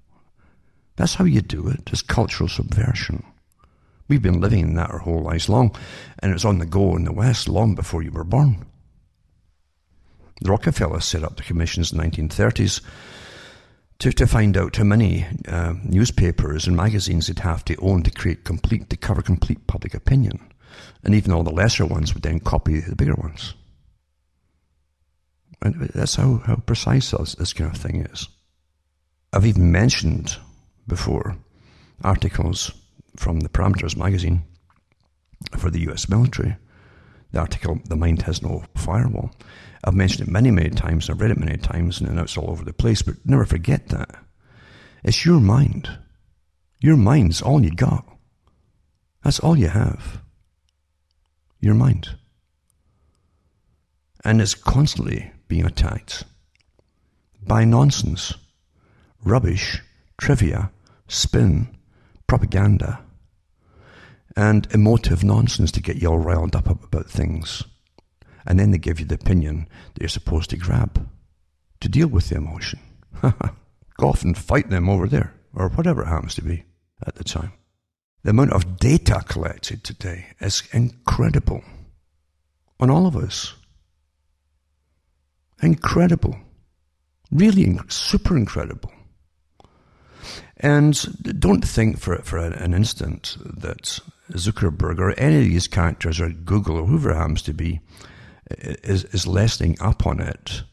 [0.96, 1.90] That's how you do it.
[1.92, 3.24] It's cultural subversion.
[4.08, 5.76] We've been living in that our whole lives long,
[6.20, 8.66] and it was on the go in the West long before you were born.
[10.42, 12.82] The Rockefellers set up the commissions in the 1930s
[14.00, 18.12] to, to find out how many uh, newspapers and magazines they'd have to own to
[18.12, 20.40] create complete, to cover complete public opinion.
[21.04, 23.54] And even all the lesser ones would then copy the bigger ones.
[25.62, 28.28] And that's how, how precise this, this kind of thing is.
[29.32, 30.38] I've even mentioned
[30.88, 31.38] before
[32.04, 32.72] articles
[33.16, 34.44] from the Parameters magazine
[35.58, 36.56] for the US military.
[37.32, 39.32] The article, The Mind Has No Firewall.
[39.86, 41.08] I've mentioned it many, many times.
[41.08, 43.04] and I've read it many times, and now it's all over the place.
[43.04, 44.16] But never forget that
[45.04, 46.00] it's your mind.
[46.82, 48.04] Your mind's all you got.
[49.24, 50.22] That's all you have.
[51.60, 52.16] Your mind.
[54.24, 56.24] And it's constantly being attacked
[57.44, 58.34] by nonsense,
[59.24, 59.82] rubbish,
[60.18, 60.72] trivia,
[61.08, 61.68] spin,
[62.26, 63.02] propaganda,
[64.36, 67.64] and emotive nonsense to get you all riled up about things
[68.46, 71.08] and then they give you the opinion that you're supposed to grab
[71.80, 72.80] to deal with the emotion.
[73.22, 76.66] Go off and fight them over there, or whatever it happens to be
[77.06, 77.54] at the time.
[78.24, 81.64] The amount of data collected today is incredible
[82.80, 83.54] on all of us.
[85.62, 86.36] Incredible.
[87.32, 88.92] Really super incredible.
[90.58, 94.00] And don't think for, for an instant that
[94.32, 97.82] Zuckerberg or any of these characters or Google or whoever it happens to be
[98.52, 100.64] is, is lessening up on it.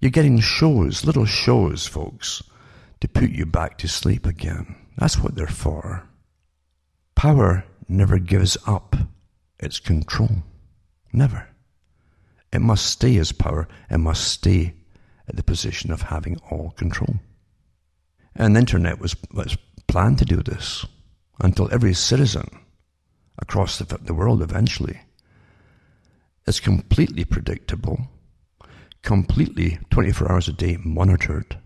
[0.00, 2.42] You're getting shows, little shows, folks,
[3.00, 4.76] to put you back to sleep again.
[4.96, 6.08] That's what they're for.
[7.14, 8.96] Power never gives up
[9.58, 10.42] its control.
[11.12, 11.48] Never.
[12.52, 14.74] It must stay as power It must stay
[15.28, 17.16] at the position of having all control.
[18.36, 19.56] And the internet was, was
[19.86, 20.84] planned to do this
[21.40, 22.46] until every citizen
[23.38, 25.00] across the, the world eventually
[26.46, 28.08] is completely predictable,
[29.02, 31.58] completely 24 hours a day monitored.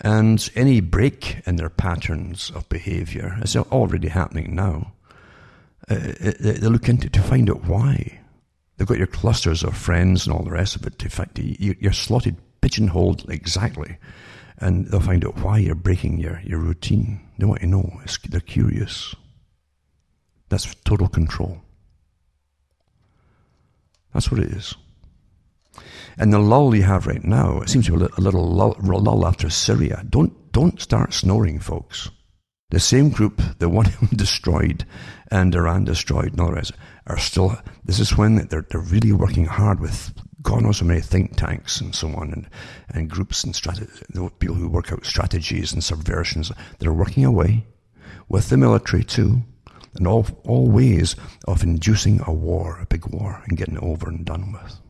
[0.00, 4.92] And any break in their patterns of behavior is already happening now.
[5.88, 8.20] Uh, they look into to find out why.
[8.76, 10.98] They've got your clusters of friends and all the rest of it.
[10.98, 13.96] To fact, you're slotted, pigeonholed exactly,
[14.58, 17.20] and they'll find out why you're breaking your, your routine.
[17.38, 18.00] They want to know.
[18.28, 19.14] they're curious.
[20.48, 21.62] That's total control.
[24.16, 24.74] That's what it is.
[26.16, 29.26] And the lull you have right now, it seems to be a little lull, lull
[29.26, 30.02] after Syria.
[30.08, 32.08] Don't, don't start snoring, folks.
[32.70, 34.86] The same group that one destroyed
[35.30, 36.56] and Iran destroyed and all
[37.06, 41.02] are still, this is when they're, they're really working hard with God knows how many
[41.02, 42.48] think tanks and so on and,
[42.88, 43.86] and groups and strate-
[44.38, 46.50] people who work out strategies and subversions.
[46.78, 47.66] They're working away
[48.30, 49.42] with the military too
[49.98, 51.16] and all, all ways
[51.46, 54.80] of inducing a war, a big war, and getting it over and done with.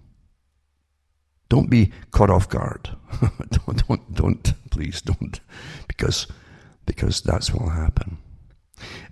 [1.49, 2.91] Don't be caught off guard.
[3.51, 5.41] don't, don't, don't, please don't,
[5.87, 6.27] because,
[6.87, 8.19] because that's what will happen.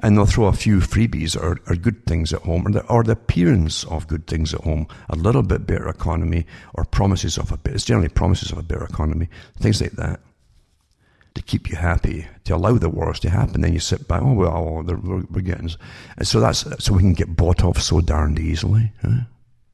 [0.00, 3.02] And they'll throw a few freebies or, or good things at home, or the, or
[3.02, 7.50] the appearance of good things at home, a little bit better economy, or promises of
[7.52, 9.28] a bit, it's generally promises of a better economy,
[9.58, 10.20] things like that,
[11.34, 13.60] to keep you happy, to allow the wars to happen.
[13.60, 15.70] Then you sit back, oh, well, we're, we're getting,
[16.16, 18.92] and so that's, so we can get bought off so darned easily.
[19.02, 19.24] Huh?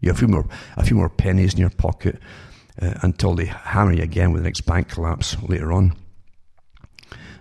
[0.01, 2.19] You have a few more, a few more pennies in your pocket
[2.81, 5.95] uh, until they hammer you again with the next bank collapse later on.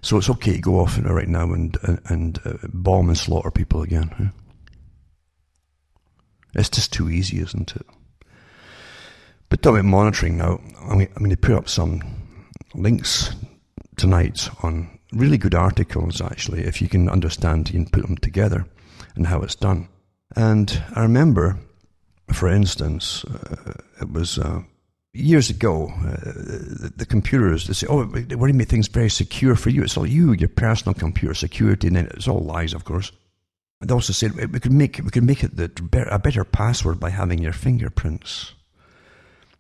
[0.01, 3.51] So it's okay to go off right now and and, and uh, bomb and slaughter
[3.51, 4.09] people again.
[4.17, 4.30] Huh?
[6.55, 7.86] It's just too easy, isn't it?
[9.49, 12.01] But talking about monitoring now, I mean, I mean, they put up some
[12.74, 13.36] links
[14.00, 18.66] tonight on really good articles, actually, if you can understand, and put them together
[19.16, 19.88] and how it's done.
[20.36, 21.58] And I remember,
[22.32, 24.62] for instance, uh, it was uh,
[25.14, 29.56] years ago, uh, the, the, computers, they say, oh, going to make things very secure
[29.56, 29.84] for you.
[29.84, 33.12] It's all you, your personal computer security, and then it's all lies, of course.
[33.82, 35.72] They also said we could make we could make it the,
[36.12, 38.54] a better password by having your fingerprints.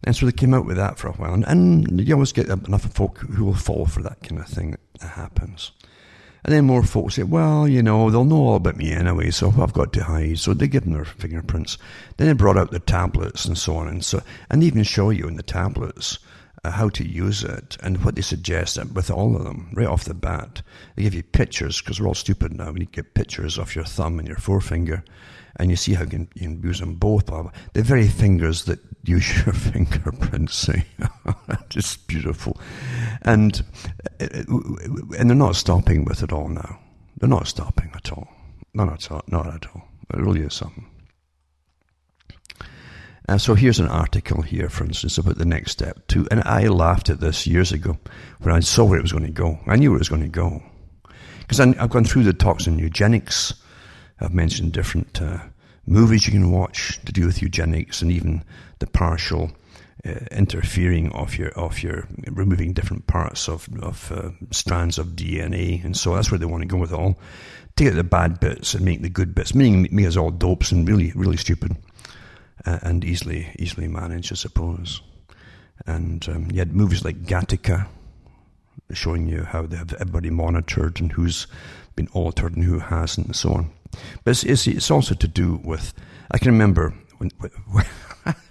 [0.03, 2.47] And so they came out with that for a while, and, and you always get
[2.47, 5.71] enough folk who will fall for that kind of thing that happens.
[6.45, 9.53] And then more folks say, well, you know, they'll know all about me anyway, so
[9.59, 10.39] I've got to hide.
[10.39, 11.77] So they give them their fingerprints.
[12.15, 13.89] Then they brought out the tablets and so on.
[13.89, 16.17] And so, and they even show you in the tablets
[16.63, 19.87] uh, how to use it and what they suggest uh, with all of them right
[19.87, 20.61] off the bat.
[20.95, 22.71] They give you pictures because we're all stupid now.
[22.71, 25.03] We get pictures of your thumb and your forefinger
[25.59, 27.27] and you see how you can, you can use them both.
[27.27, 27.51] Blah, blah.
[27.73, 30.83] The very fingers that use your fingerprints, see,
[31.69, 32.59] just beautiful,
[33.23, 33.61] and
[34.19, 34.43] uh, uh,
[35.17, 36.79] and they're not stopping with it all now.
[37.17, 38.29] They're not stopping at all.
[38.73, 39.23] Not at all.
[39.27, 39.87] Not at all.
[40.13, 40.85] It really is something.
[43.29, 46.27] Uh, so here's an article here, for instance, about the next step too.
[46.31, 47.95] And I laughed at this years ago
[48.39, 49.59] when I saw where it was going to go.
[49.67, 50.63] I knew where it was going to go
[51.39, 53.53] because I've gone through the talks on eugenics
[54.19, 55.39] I've mentioned different uh,
[55.85, 58.43] movies you can watch to do with eugenics and even
[58.79, 59.51] the partial
[60.05, 65.83] uh, interfering of your of your removing different parts of of uh, strands of DNA,
[65.83, 67.19] and so that's where they want to go with it all.
[67.75, 70.71] Take out the bad bits and make the good bits, meaning me as all dopes
[70.71, 71.75] and really really stupid
[72.65, 75.01] and easily easily managed, I suppose.
[75.85, 77.87] And um, movies like Gattaca,
[78.91, 81.47] showing you how they have everybody monitored and who's
[81.95, 83.71] been altered and who hasn't, and so on.
[84.23, 85.93] But it's, it's, also to do with,
[86.31, 87.85] I can remember when, when,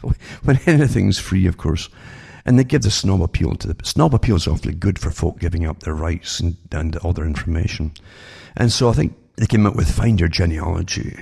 [0.42, 1.88] when anything's free, of course,
[2.44, 5.38] and they give the snob appeal to the snob appeal is awfully good for folk
[5.38, 7.92] giving up their rights and, and all their information.
[8.56, 11.16] And so I think they came up with find your genealogy.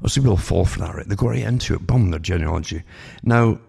[0.00, 1.08] Most people fall for that, right?
[1.08, 2.84] They go right into it, boom, their genealogy.
[3.22, 3.60] Now,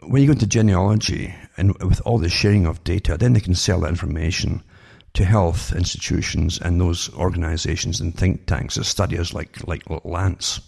[0.00, 3.54] when you go into genealogy and with all the sharing of data, then they can
[3.54, 4.62] sell that information
[5.14, 10.60] to health institutions and those organizations and think tanks that study like, like ants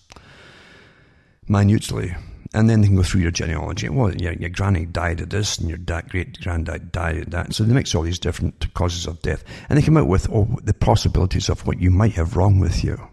[1.49, 2.15] minutely.
[2.53, 3.89] And then they can go through your genealogy.
[3.89, 7.53] Well, your, your granny died of this, and your great granddad died of that.
[7.53, 9.43] So they mix all these different causes of death.
[9.69, 12.85] And they come out with oh, the possibilities of what you might have wrong with
[12.85, 13.09] you.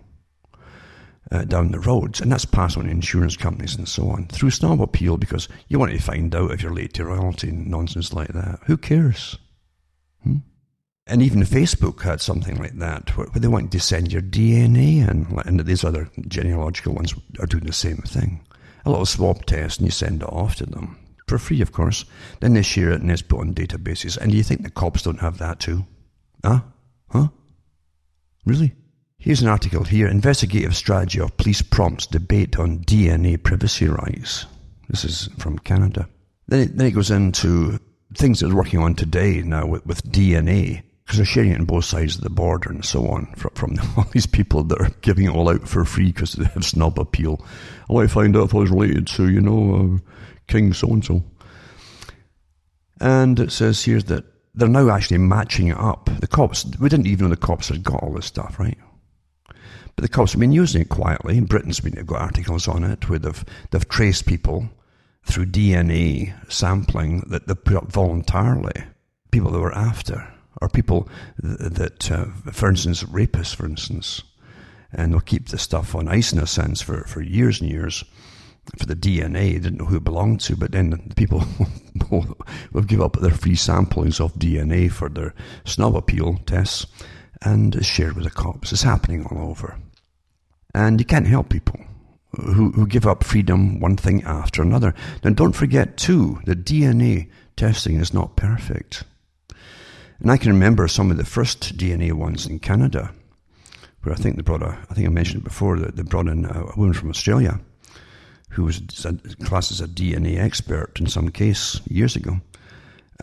[1.32, 4.50] Uh, down the roads, and that's passed on to insurance companies and so on through
[4.50, 8.12] snob appeal because you want to find out if you're late to royalty and nonsense
[8.12, 8.60] like that.
[8.66, 9.38] Who cares?
[10.24, 10.40] Hmm?
[11.08, 15.60] And even Facebook had something like that, where, they want to send your DNA and
[15.62, 18.46] these other genealogical ones are doing the same thing.
[18.84, 20.98] A little swab test, and you send it off to them
[21.32, 22.04] for free, of course.
[22.42, 24.18] Then they share it and it's put on databases.
[24.18, 25.86] And do you think the cops don't have that too?
[26.44, 26.60] Huh?
[27.10, 27.30] Huh?
[28.46, 28.74] Really?
[29.22, 34.48] Here's an article here Investigative Strategy of Police Prompts Debate on DNA Privacy Rights.
[34.90, 36.10] This is from Canada.
[36.48, 37.80] Then it, then it goes into
[38.16, 41.66] things that they're working on today now with, with DNA because they're sharing it on
[41.66, 44.90] both sides of the border and so on from, from all these people that are
[45.02, 47.46] giving it all out for free because they have snob appeal.
[47.88, 50.12] I want to find out if I was related to, you know, uh,
[50.48, 51.24] King so and so.
[53.00, 56.10] And it says here that they're now actually matching it up.
[56.22, 58.80] The cops, we didn't even know the cops had got all this stuff, right?
[59.96, 61.40] But the cops have been using it quietly.
[61.42, 64.70] Britain's been got articles on it where they've, they've traced people
[65.24, 68.84] through DNA sampling that they put up voluntarily,
[69.32, 70.28] people they were after
[70.62, 74.22] or people that, uh, for instance, rapists, for instance,
[74.94, 78.04] and they'll keep the stuff on ice in a sense for, for years and years
[78.78, 79.54] for the DNA.
[79.54, 81.44] They didn't know who it belonged to, but then the people
[82.72, 85.34] will give up their free samplings of DNA for their
[85.66, 86.86] snob appeal tests
[87.42, 88.72] and shared with the cops.
[88.72, 89.78] It's happening all over.
[90.74, 91.80] And you can't help people
[92.36, 94.94] who, who give up freedom one thing after another.
[95.24, 99.04] Now, don't forget, too, that DNA testing is not perfect.
[100.20, 103.12] And I can remember some of the first DNA ones in Canada
[104.04, 106.28] where I think they brought a, I think I mentioned it before, that they brought
[106.28, 107.60] in a, a woman from Australia
[108.50, 108.82] who was
[109.44, 112.40] classed as a DNA expert in some case years ago.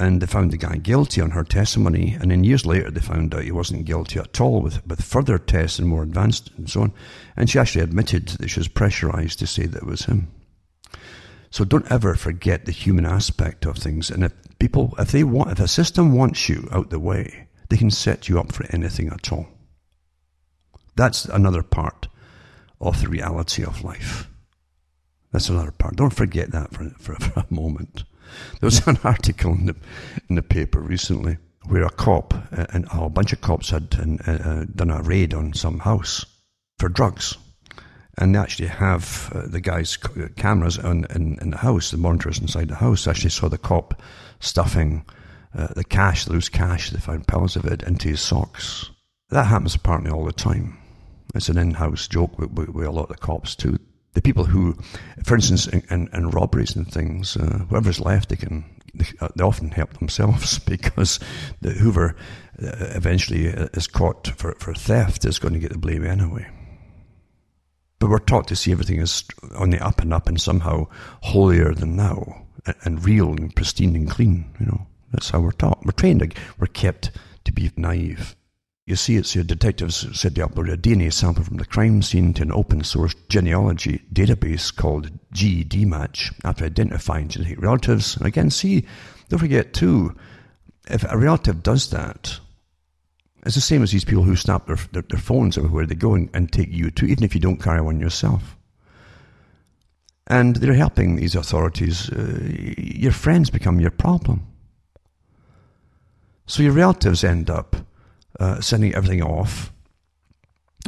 [0.00, 2.16] And they found the guy guilty on her testimony.
[2.20, 5.38] And then years later, they found out he wasn't guilty at all with, with further
[5.38, 6.92] tests and more advanced and so on.
[7.36, 10.28] And she actually admitted that she was pressurized to say that it was him.
[11.50, 14.08] So don't ever forget the human aspect of things.
[14.08, 17.76] And if people, if they want, if a system wants you out the way, they
[17.76, 19.48] can set you up for anything at all.
[20.94, 22.08] That's another part
[22.80, 24.28] of the reality of life.
[25.32, 25.96] That's another part.
[25.96, 28.04] Don't forget that for, for, for a moment.
[28.60, 29.76] There was an article in the,
[30.28, 33.94] in the paper recently where a cop uh, and oh, a bunch of cops had
[34.26, 36.24] uh, uh, done a raid on some house
[36.78, 37.36] for drugs.
[38.16, 39.96] And they actually have uh, the guy's
[40.36, 44.02] cameras on, in, in the house, the monitors inside the house actually saw the cop
[44.40, 45.04] stuffing
[45.54, 48.90] uh, the cash, the loose cash, they found piles of it, into his socks.
[49.30, 50.78] That happens apparently all the time.
[51.34, 53.78] It's an in-house joke with, with, with a lot of the cops too
[54.14, 54.76] the people who,
[55.24, 59.28] for instance, in, in, in robberies and things, uh, whoever's left, they can they, uh,
[59.42, 61.20] often help themselves because
[61.60, 62.16] the Hoover
[62.62, 66.48] uh, eventually uh, is caught for, for theft is going to get the blame anyway.
[67.98, 69.24] But we're taught to see everything as
[69.56, 70.86] on the up and up and somehow
[71.22, 74.54] holier than thou and, and real and pristine and clean.
[74.60, 75.84] You know, that's how we're taught.
[75.84, 76.34] We're trained.
[76.58, 77.10] We're kept
[77.44, 78.36] to be naive.
[78.88, 82.32] You see, it's your detectives said they uploaded a DNA sample from the crime scene
[82.32, 88.16] to an open source genealogy database called GEDmatch after identifying genetic relatives.
[88.16, 88.86] And again, see,
[89.28, 90.16] don't forget too,
[90.88, 92.40] if a relative does that,
[93.44, 96.14] it's the same as these people who snap their, their, their phones everywhere they go
[96.14, 98.56] and, and take you too, even if you don't carry one yourself.
[100.28, 102.08] And they're helping these authorities.
[102.08, 102.40] Uh,
[102.78, 104.46] your friends become your problem.
[106.46, 107.76] So your relatives end up
[108.38, 109.72] uh, sending everything off.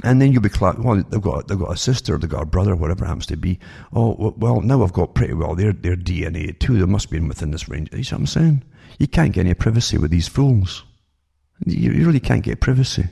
[0.02, 0.78] And then you'll be clapped.
[0.78, 3.36] well, they've got, they've got a sister, they've got a brother, whatever it happens to
[3.36, 3.58] be.
[3.92, 6.78] Oh, well, now I've got pretty well their, their DNA too.
[6.78, 7.92] They must be within this range.
[7.92, 8.64] You see what I'm saying?
[8.98, 10.84] You can't get any privacy with these fools.
[11.66, 13.08] You, you really can't get privacy.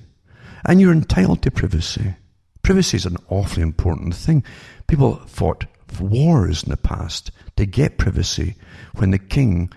[0.64, 2.14] And you're entitled to privacy.
[2.62, 4.44] Privacy is an awfully important thing.
[4.86, 5.66] People fought
[6.00, 8.54] wars in the past to get privacy
[8.96, 9.70] when the king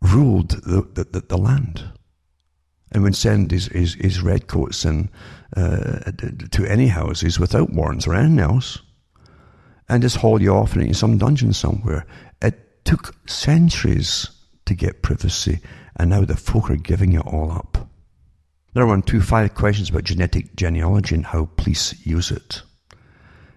[0.00, 1.84] ruled the, the, the, the land
[2.92, 5.08] and would send his, his, his redcoats in,
[5.56, 6.10] uh,
[6.50, 8.80] to any houses without warrants or anything else
[9.88, 12.06] and just haul you off in some dungeon somewhere.
[12.42, 14.30] It took centuries
[14.64, 15.60] to get privacy,
[15.96, 17.88] and now the folk are giving it all up.
[18.74, 22.62] There are two five questions about genetic genealogy and how police use it.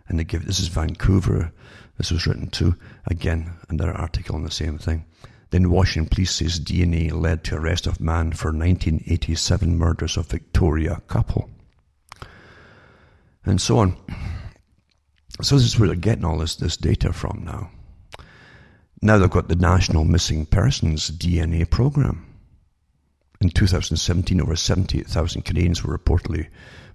[0.07, 1.51] And they give this is Vancouver.
[1.97, 2.75] This was written to
[3.07, 5.05] again another article on the same thing.
[5.51, 11.49] Then Washington police's DNA led to arrest of man for 1987 murders of Victoria couple.
[13.45, 13.97] And so on.
[15.41, 17.71] So this is where they're getting all this, this data from now.
[19.01, 22.25] Now they've got the National Missing Persons DNA program.
[23.41, 26.47] In 2017, over 78,000 Canadians were reportedly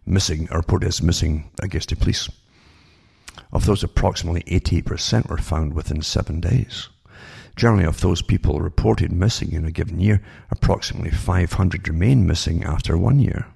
[0.05, 2.29] missing, or reported as missing, I guess, to police.
[3.51, 6.91] Of those, approximately 88% were found within seven days.
[7.57, 12.97] Generally, of those people reported missing in a given year, approximately 500 remain missing after
[12.97, 13.47] one year.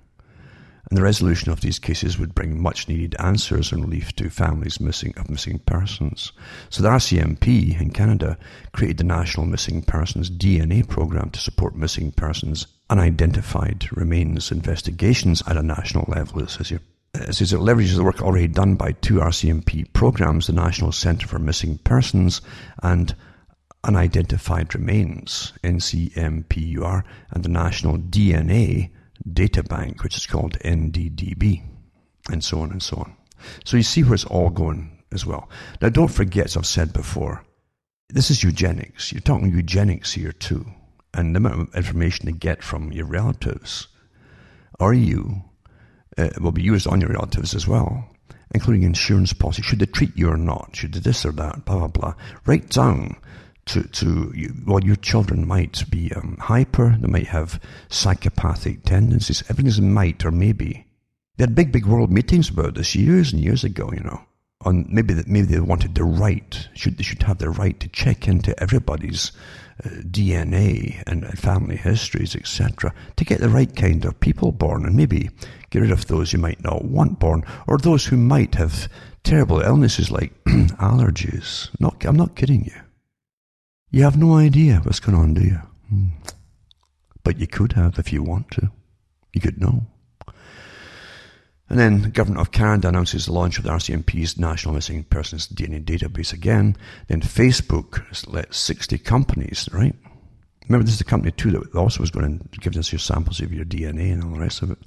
[0.89, 4.81] And the resolution of these cases would bring much needed answers and relief to families
[4.81, 6.33] missing of missing persons.
[6.71, 8.39] So the RCMP in Canada
[8.73, 15.59] created the National Missing Persons DNA program to support missing persons unidentified remains investigations at
[15.59, 16.81] a national level, it says here.
[17.15, 21.27] It says it leverages the work already done by two RCMP programs, the National Centre
[21.27, 22.41] for Missing Persons
[22.83, 23.15] and
[23.89, 28.91] Unidentified Remains, NCMPUR, and the National DNA
[29.33, 31.63] Data Bank, which is called NDDB,
[32.31, 33.17] and so on and so on.
[33.65, 35.49] So you see where it's all going as well.
[35.81, 37.43] Now, don't forget, as I've said before,
[38.11, 39.11] this is eugenics.
[39.11, 40.67] You're talking eugenics here too.
[41.15, 43.89] And the amount of information they get from your relatives
[44.79, 45.45] or you
[46.19, 48.07] uh, will be used on your relatives as well,
[48.55, 49.63] including insurance policy.
[49.63, 50.77] Should they treat you or not?
[50.77, 51.65] Should they this or that?
[51.65, 52.15] Blah, blah, blah.
[52.45, 53.17] Write down
[53.69, 59.43] to, to well, your children might be um, hyper, they might have psychopathic tendencies.
[59.49, 60.87] Everything might or maybe.
[61.37, 64.23] They had big, big world meetings about this years and years ago, you know.
[64.63, 67.89] On maybe that maybe they wanted the right should they should have the right to
[67.91, 69.31] check into everybody's
[69.85, 74.97] uh, DNA and family histories, etc., to get the right kind of people born, and
[74.97, 75.31] maybe
[75.71, 78.89] get rid of those you might not want born, or those who might have
[79.23, 81.69] terrible illnesses like allergies.
[81.79, 82.88] Not, I'm not kidding you.
[83.91, 85.61] You have no idea what's going on, do you?
[85.89, 86.09] Hmm.
[87.23, 88.71] But you could have if you want to.
[89.33, 89.87] You could know.
[91.71, 95.47] And then the Government of Canada announces the launch of the RCMP's National Missing Persons
[95.49, 96.77] DNA Database again.
[97.09, 99.95] Then Facebook let 60 companies, right?
[100.67, 103.41] Remember, this is the company too that also was going to give us your samples
[103.41, 104.79] of your DNA and all the rest of it.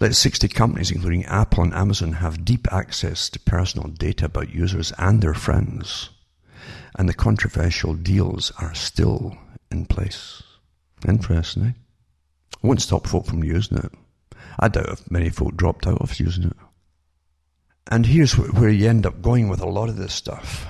[0.00, 4.92] Let 60 companies, including Apple and Amazon, have deep access to personal data about users
[4.98, 6.10] and their friends.
[6.96, 9.36] And the controversial deals are still
[9.70, 10.42] in place.
[11.06, 11.72] Interesting, eh?
[12.62, 13.92] Won't stop folk from using it.
[14.58, 16.56] I doubt if many folk dropped out of using it.
[17.90, 20.66] And here's where you end up going with a lot of this stuff.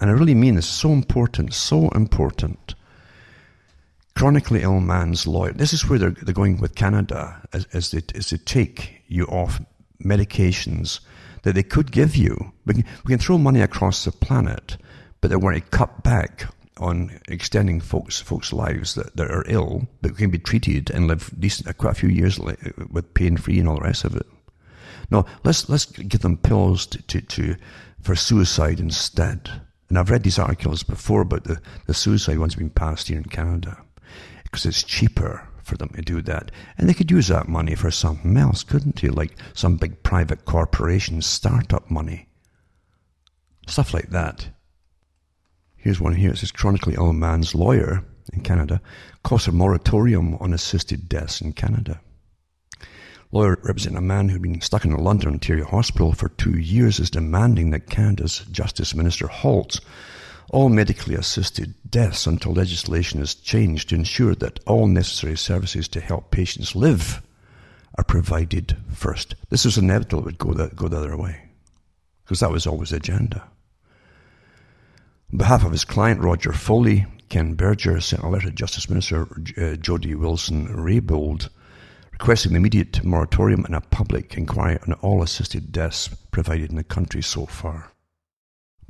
[0.00, 2.74] And I really mean it's so important, so important
[4.18, 5.52] chronically ill man's lawyer.
[5.52, 9.24] This is where they're, they're going with Canada as, as, they, as they take you
[9.26, 9.60] off
[10.04, 10.98] medications
[11.44, 12.52] that they could give you.
[12.66, 14.76] We can, we can throw money across the planet,
[15.20, 16.46] but they want to cut back
[16.78, 21.32] on extending folks folks' lives that, that are ill, but can be treated and live
[21.38, 22.54] decent uh, quite a few years uh,
[22.90, 24.26] with pain free and all the rest of it.
[25.10, 27.56] No, let's let's give them pills to, to, to
[28.00, 29.50] for suicide instead.
[29.88, 33.24] And I've read these articles before about the, the suicide ones being passed here in
[33.24, 33.82] Canada
[34.42, 36.50] because it's cheaper for them to do that.
[36.76, 39.08] And they could use that money for something else, couldn't they?
[39.08, 42.28] Like some big private corporation startup money.
[43.66, 44.48] Stuff like that.
[45.88, 46.32] Here's one here.
[46.32, 48.82] It says chronically ill man's lawyer in Canada
[49.22, 51.98] calls a moratorium on assisted deaths in Canada.
[53.32, 57.00] Lawyer representing a man who'd been stuck in a London Ontario hospital for two years
[57.00, 59.80] is demanding that Canada's Justice Minister halt
[60.50, 66.02] all medically assisted deaths until legislation is changed to ensure that all necessary services to
[66.02, 67.22] help patients live
[67.96, 69.36] are provided first.
[69.48, 71.48] This was inevitable it would go the, go the other way,
[72.24, 73.48] because that was always the agenda.
[75.30, 79.28] On behalf of his client, Roger Foley, Ken Berger sent a letter to Justice Minister
[79.58, 81.50] uh, Jody Wilson-Raybould
[82.12, 86.82] requesting an immediate moratorium and a public inquiry on all assisted deaths provided in the
[86.82, 87.92] country so far.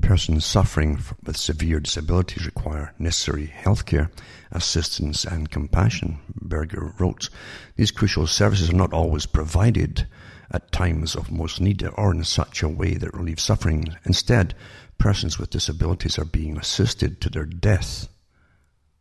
[0.00, 4.12] Persons suffering with severe disabilities require necessary health care,
[4.52, 7.30] assistance, and compassion, Berger wrote.
[7.74, 10.06] These crucial services are not always provided
[10.52, 13.96] at times of most need or in such a way that relieves suffering.
[14.04, 14.54] Instead,
[14.98, 18.08] persons with disabilities are being assisted to their death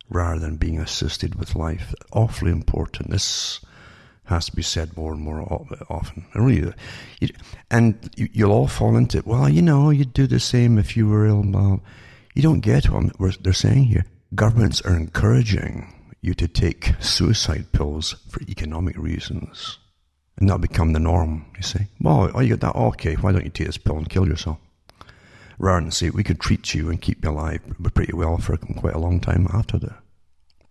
[0.08, 1.94] rather than being assisted with life.
[2.12, 3.10] Awfully important.
[3.10, 3.60] This
[4.24, 5.42] has to be said more and more
[5.88, 6.24] often.
[6.34, 6.72] And really,
[7.70, 9.26] and you'll all fall into, it.
[9.26, 11.82] well, you know, you'd do the same if you were ill.
[12.34, 14.04] You don't get what they're saying here.
[14.34, 19.78] Governments are encouraging you to take suicide pills for economic reasons.
[20.36, 21.86] And that become the norm, you see.
[22.00, 22.78] Well, oh, you got that?
[22.78, 24.58] Okay, why don't you take this pill and kill yourself?
[25.58, 27.60] Rather than say, we could treat you and keep you alive
[27.94, 29.98] pretty well for quite a long time after that.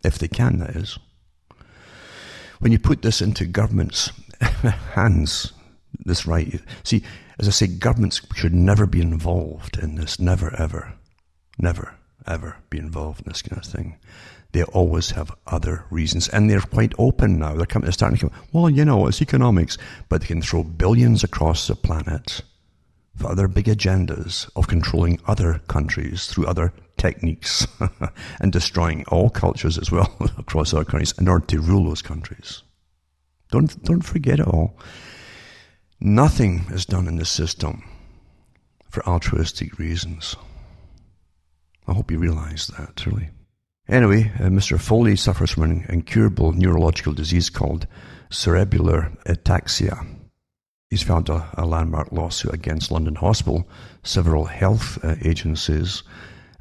[0.03, 0.97] If they can, that is
[2.59, 4.11] when you put this into government's
[4.93, 5.53] hands,
[6.05, 7.03] this right, see,
[7.39, 10.19] as I say, governments should never be involved in this.
[10.19, 10.93] Never, ever,
[11.57, 13.97] never, ever be involved in this kind of thing.
[14.53, 17.53] They always have other reasons, and they're quite open now.
[17.55, 18.39] They're, coming, they're starting to come.
[18.53, 19.77] Well, you know, it's economics,
[20.09, 22.41] but they can throw billions across the planet
[23.17, 27.67] for other big agendas of controlling other countries through other techniques
[28.39, 32.63] and destroying all cultures as well across our countries in order to rule those countries.
[33.51, 34.77] Don't, don't forget it all.
[35.99, 37.83] Nothing is done in this system
[38.89, 40.35] for altruistic reasons.
[41.87, 43.29] I hope you realize that, really.
[43.87, 44.79] Anyway, uh, Mr.
[44.79, 47.87] Foley suffers from an incurable neurological disease called
[48.29, 50.05] cerebellar ataxia.
[50.89, 53.67] He's filed a, a, landmark lawsuit against London Hospital,
[54.03, 56.03] several health uh, agencies,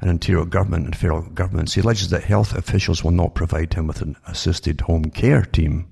[0.01, 1.73] and Ontario government and federal governments.
[1.73, 5.87] He alleges that health officials will not provide him with an assisted home care team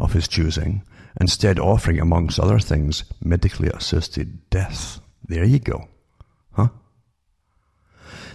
[0.00, 0.82] of his choosing,
[1.20, 5.00] instead offering, amongst other things, medically assisted death.
[5.24, 5.88] There you go.
[6.52, 6.68] Huh?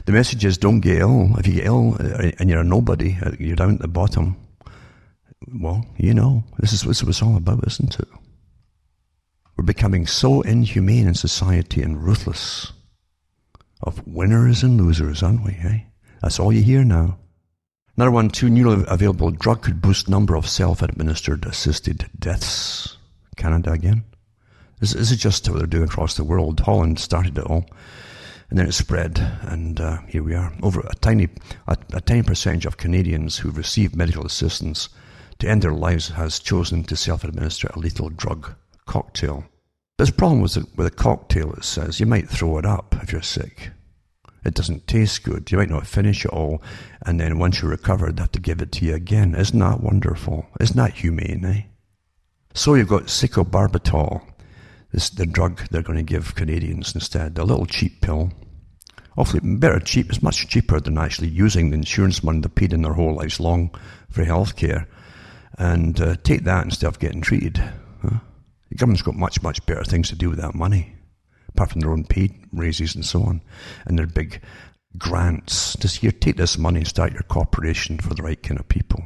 [0.06, 1.38] The message is don't get ill.
[1.38, 4.38] If you get ill uh, and you're a nobody, uh, you're down at the bottom,
[5.60, 8.08] well, you know, this is what it's all about, isn't it?
[9.58, 12.74] We're becoming so inhumane in society and ruthless.
[13.82, 15.80] Of winners and losers, aren't we, eh?
[16.22, 17.18] That's all you hear now.
[17.96, 22.98] Another one, two newly available drug could boost number of self-administered assisted deaths.
[23.36, 24.04] Canada again.
[24.80, 26.60] This, this is just what they're doing across the world.
[26.60, 27.66] Holland started it all,
[28.52, 30.54] and then it spread, and uh, here we are.
[30.62, 31.30] Over a tiny,
[31.68, 34.90] a, a tiny percentage of Canadians who receive medical assistance
[35.40, 38.54] to end their lives has chosen to self-administer a lethal drug
[38.88, 39.44] cocktail.
[39.98, 42.00] There's a problem with a, with a cocktail, it says.
[42.00, 43.72] You might throw it up if you're sick.
[44.46, 45.52] It doesn't taste good.
[45.52, 46.62] You might not finish it all,
[47.06, 49.36] and then once you recover, they have to give it to you again.
[49.36, 50.48] Isn't that wonderful?
[50.60, 51.62] Isn't that humane, eh?
[52.54, 54.22] So you've got secobarbital,
[54.92, 58.32] this the drug they're going to give Canadians instead, a little cheap pill.
[59.18, 62.84] Awfully better cheap, it's much cheaper than actually using the insurance money they paid in
[62.84, 63.76] their whole lives long
[64.10, 64.88] for health care.
[65.58, 67.62] And uh, take that instead of getting treated.
[68.70, 70.96] The government's got much, much better things to do with that money,
[71.50, 73.42] apart from their own pay raises and so on,
[73.86, 74.42] and their big
[74.98, 75.76] grants.
[75.78, 79.04] Just here, take this money and start your corporation for the right kind of people.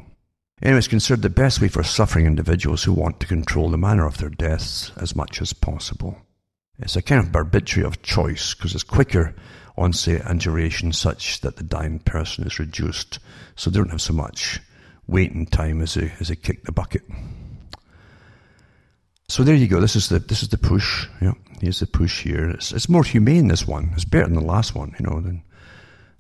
[0.62, 4.06] Anyway, it's considered the best way for suffering individuals who want to control the manner
[4.06, 6.18] of their deaths as much as possible.
[6.78, 9.36] It's a kind of barbiturate of choice because it's quicker
[9.78, 13.20] onset and duration such that the dying person is reduced
[13.56, 14.60] so they don't have so much
[15.08, 17.04] waiting time as they, as they kick the bucket.
[19.32, 19.80] So there you go.
[19.80, 21.08] This is the this is the push.
[21.22, 22.50] Yeah, here's the push here.
[22.50, 23.48] It's it's more humane.
[23.48, 23.92] This one.
[23.94, 24.94] It's better than the last one.
[25.00, 25.42] You know, than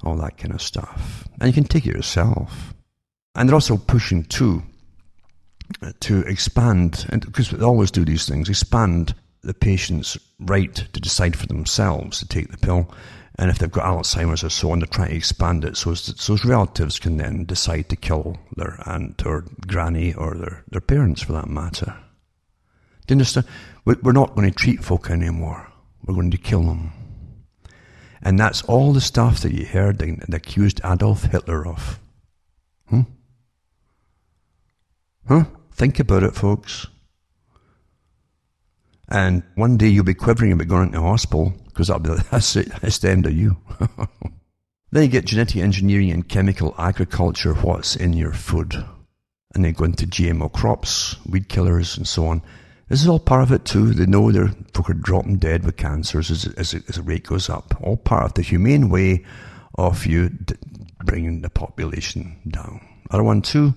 [0.05, 1.27] all that kind of stuff.
[1.41, 2.73] And you can take it yourself.
[3.35, 4.63] And they're also pushing too
[5.99, 11.35] to expand, and because they always do these things, expand the patient's right to decide
[11.35, 12.93] for themselves to take the pill.
[13.37, 16.45] And if they've got Alzheimer's or so on, they're trying to expand it so, those
[16.45, 21.33] relatives can then decide to kill their aunt or granny or their, their parents for
[21.33, 21.93] that matter.
[23.07, 23.47] Do you understand?
[23.85, 25.71] We're not going to treat folk anymore.
[26.05, 26.93] We're going to kill them.
[28.21, 31.99] And that's all the stuff that you heard and accused Adolf Hitler of.
[32.87, 33.01] Hmm?
[35.27, 35.45] Huh?
[35.71, 36.87] Think about it, folks.
[39.07, 42.99] And one day you'll be quivering about going into hospital because that'll be that's, that's
[42.99, 43.57] the end of you.
[44.91, 48.85] then you get genetic engineering and chemical agriculture, what's in your food.
[49.53, 52.41] And they go into GMO crops, weed killers, and so on.
[52.91, 53.93] This is all part of it too.
[53.93, 57.49] They know they're folk are dropping dead with cancers as, as, as the rate goes
[57.49, 57.73] up.
[57.79, 59.23] All part of the humane way
[59.75, 60.55] of you d-
[61.05, 62.85] bringing the population down.
[63.09, 63.75] Other one too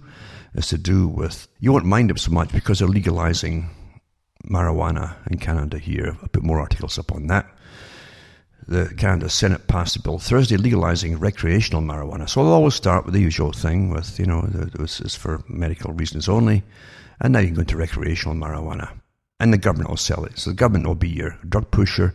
[0.55, 3.71] is to do with you won't mind it so much because they're legalizing
[4.51, 6.17] marijuana in Canada here.
[6.21, 7.47] I'll put more articles up on that.
[8.67, 12.29] The Canada Senate passed a bill Thursday legalizing recreational marijuana.
[12.29, 15.93] So I'll always start with the usual thing with, you know, this is for medical
[15.93, 16.65] reasons only.
[17.21, 18.91] And now you can go into recreational marijuana
[19.41, 20.39] and the government will sell it.
[20.39, 22.14] So the government will be your drug pusher,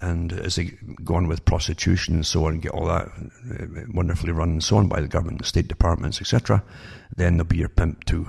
[0.00, 0.72] and as they
[1.04, 4.76] go on with prostitution and so on, get all that uh, wonderfully run and so
[4.76, 6.62] on by the government, the state departments, etc.,
[7.16, 8.26] then they'll be your pimp too.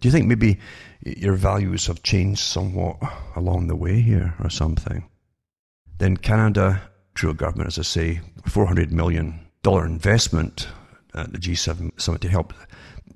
[0.00, 0.58] Do you think maybe
[1.02, 2.96] your values have changed somewhat
[3.36, 5.08] along the way here or something?
[5.98, 6.82] Then Canada,
[7.14, 10.68] Trudeau government, as I say, $400 million investment
[11.14, 12.54] at the G7 summit to help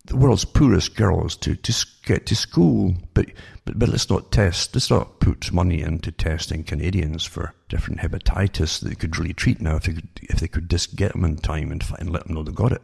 [0.07, 2.95] the world's poorest girls to, to get to school.
[3.15, 3.27] But,
[3.65, 8.81] but, but let's not test, let's not put money into testing Canadians for different hepatitis
[8.81, 11.25] that they could really treat now if they could, if they could just get them
[11.25, 12.83] in time and, and let them know they got it,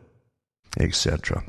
[0.79, 1.45] etc.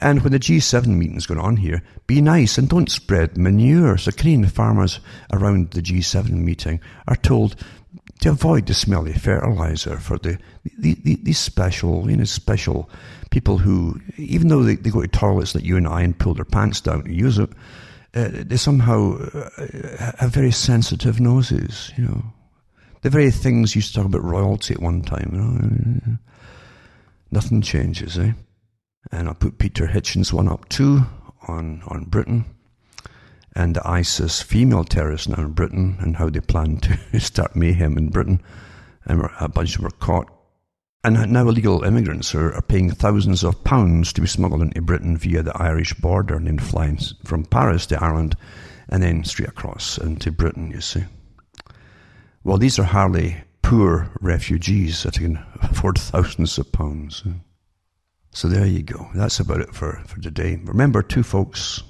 [0.00, 3.98] And when the G7 meeting's going on here, be nice and don't spread manure.
[3.98, 5.00] So Canadian farmers
[5.32, 7.56] around the G7 meeting are told
[8.20, 10.38] to avoid the smelly fertilizer for the,
[10.78, 12.90] the, the these special, you know, special
[13.30, 16.34] people who, even though they, they go to toilets like you and I and pull
[16.34, 17.50] their pants down to use it,
[18.14, 19.50] uh, they somehow uh,
[20.18, 22.22] have very sensitive noses, you know.
[23.02, 26.18] The very things used to talk about royalty at one time, you know.
[27.30, 28.32] Nothing changes, eh?
[29.12, 31.02] And I put Peter Hitchens one up too
[31.46, 32.44] on, on Britain
[33.54, 37.98] and the ISIS female terrorists now in Britain and how they plan to start mayhem
[37.98, 38.40] in Britain.
[39.04, 40.30] And a bunch of them were caught
[41.04, 45.16] and now illegal immigrants are, are, paying thousands of pounds to be smuggled into Britain
[45.16, 48.36] via the Irish border and then flying from Paris to Ireland
[48.88, 51.04] and then straight across into Britain, you see.
[52.42, 57.22] Well, these are hardly poor refugees that can afford thousands of pounds.
[58.32, 59.08] So there you go.
[59.14, 60.60] That's about it for, for today.
[60.64, 61.82] Remember, two folks,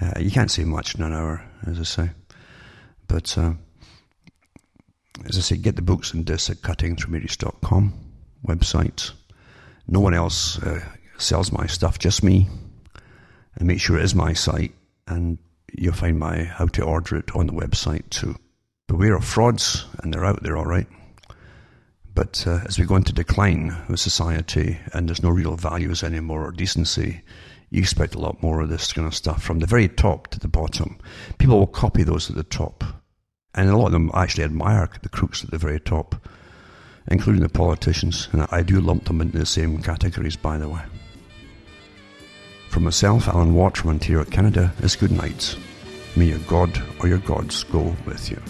[0.00, 2.10] uh, you can't say much in an hour, as I say.
[3.08, 3.54] But uh,
[5.26, 8.11] as I say, get the books and discs at cuttingthroughmatrix.com
[8.46, 9.12] website.
[9.88, 10.80] No one else uh,
[11.18, 12.48] sells my stuff, just me.
[13.56, 14.74] And make sure it is my site,
[15.06, 15.38] and
[15.72, 18.36] you'll find my how to order it on the website too.
[18.88, 20.86] Beware of frauds, and they're out there all right.
[22.14, 26.46] But uh, as we go into decline with society, and there's no real values anymore
[26.46, 27.22] or decency,
[27.70, 30.38] you expect a lot more of this kind of stuff from the very top to
[30.38, 30.98] the bottom.
[31.38, 32.84] People will copy those at the top.
[33.54, 36.26] And a lot of them actually admire the crooks at the very top
[37.08, 40.82] including the politicians, and I do lump them into the same categories, by the way.
[42.70, 45.56] From myself, Alan Watt from Ontario, Canada, is good night.
[46.16, 48.40] May your God or your gods go with you.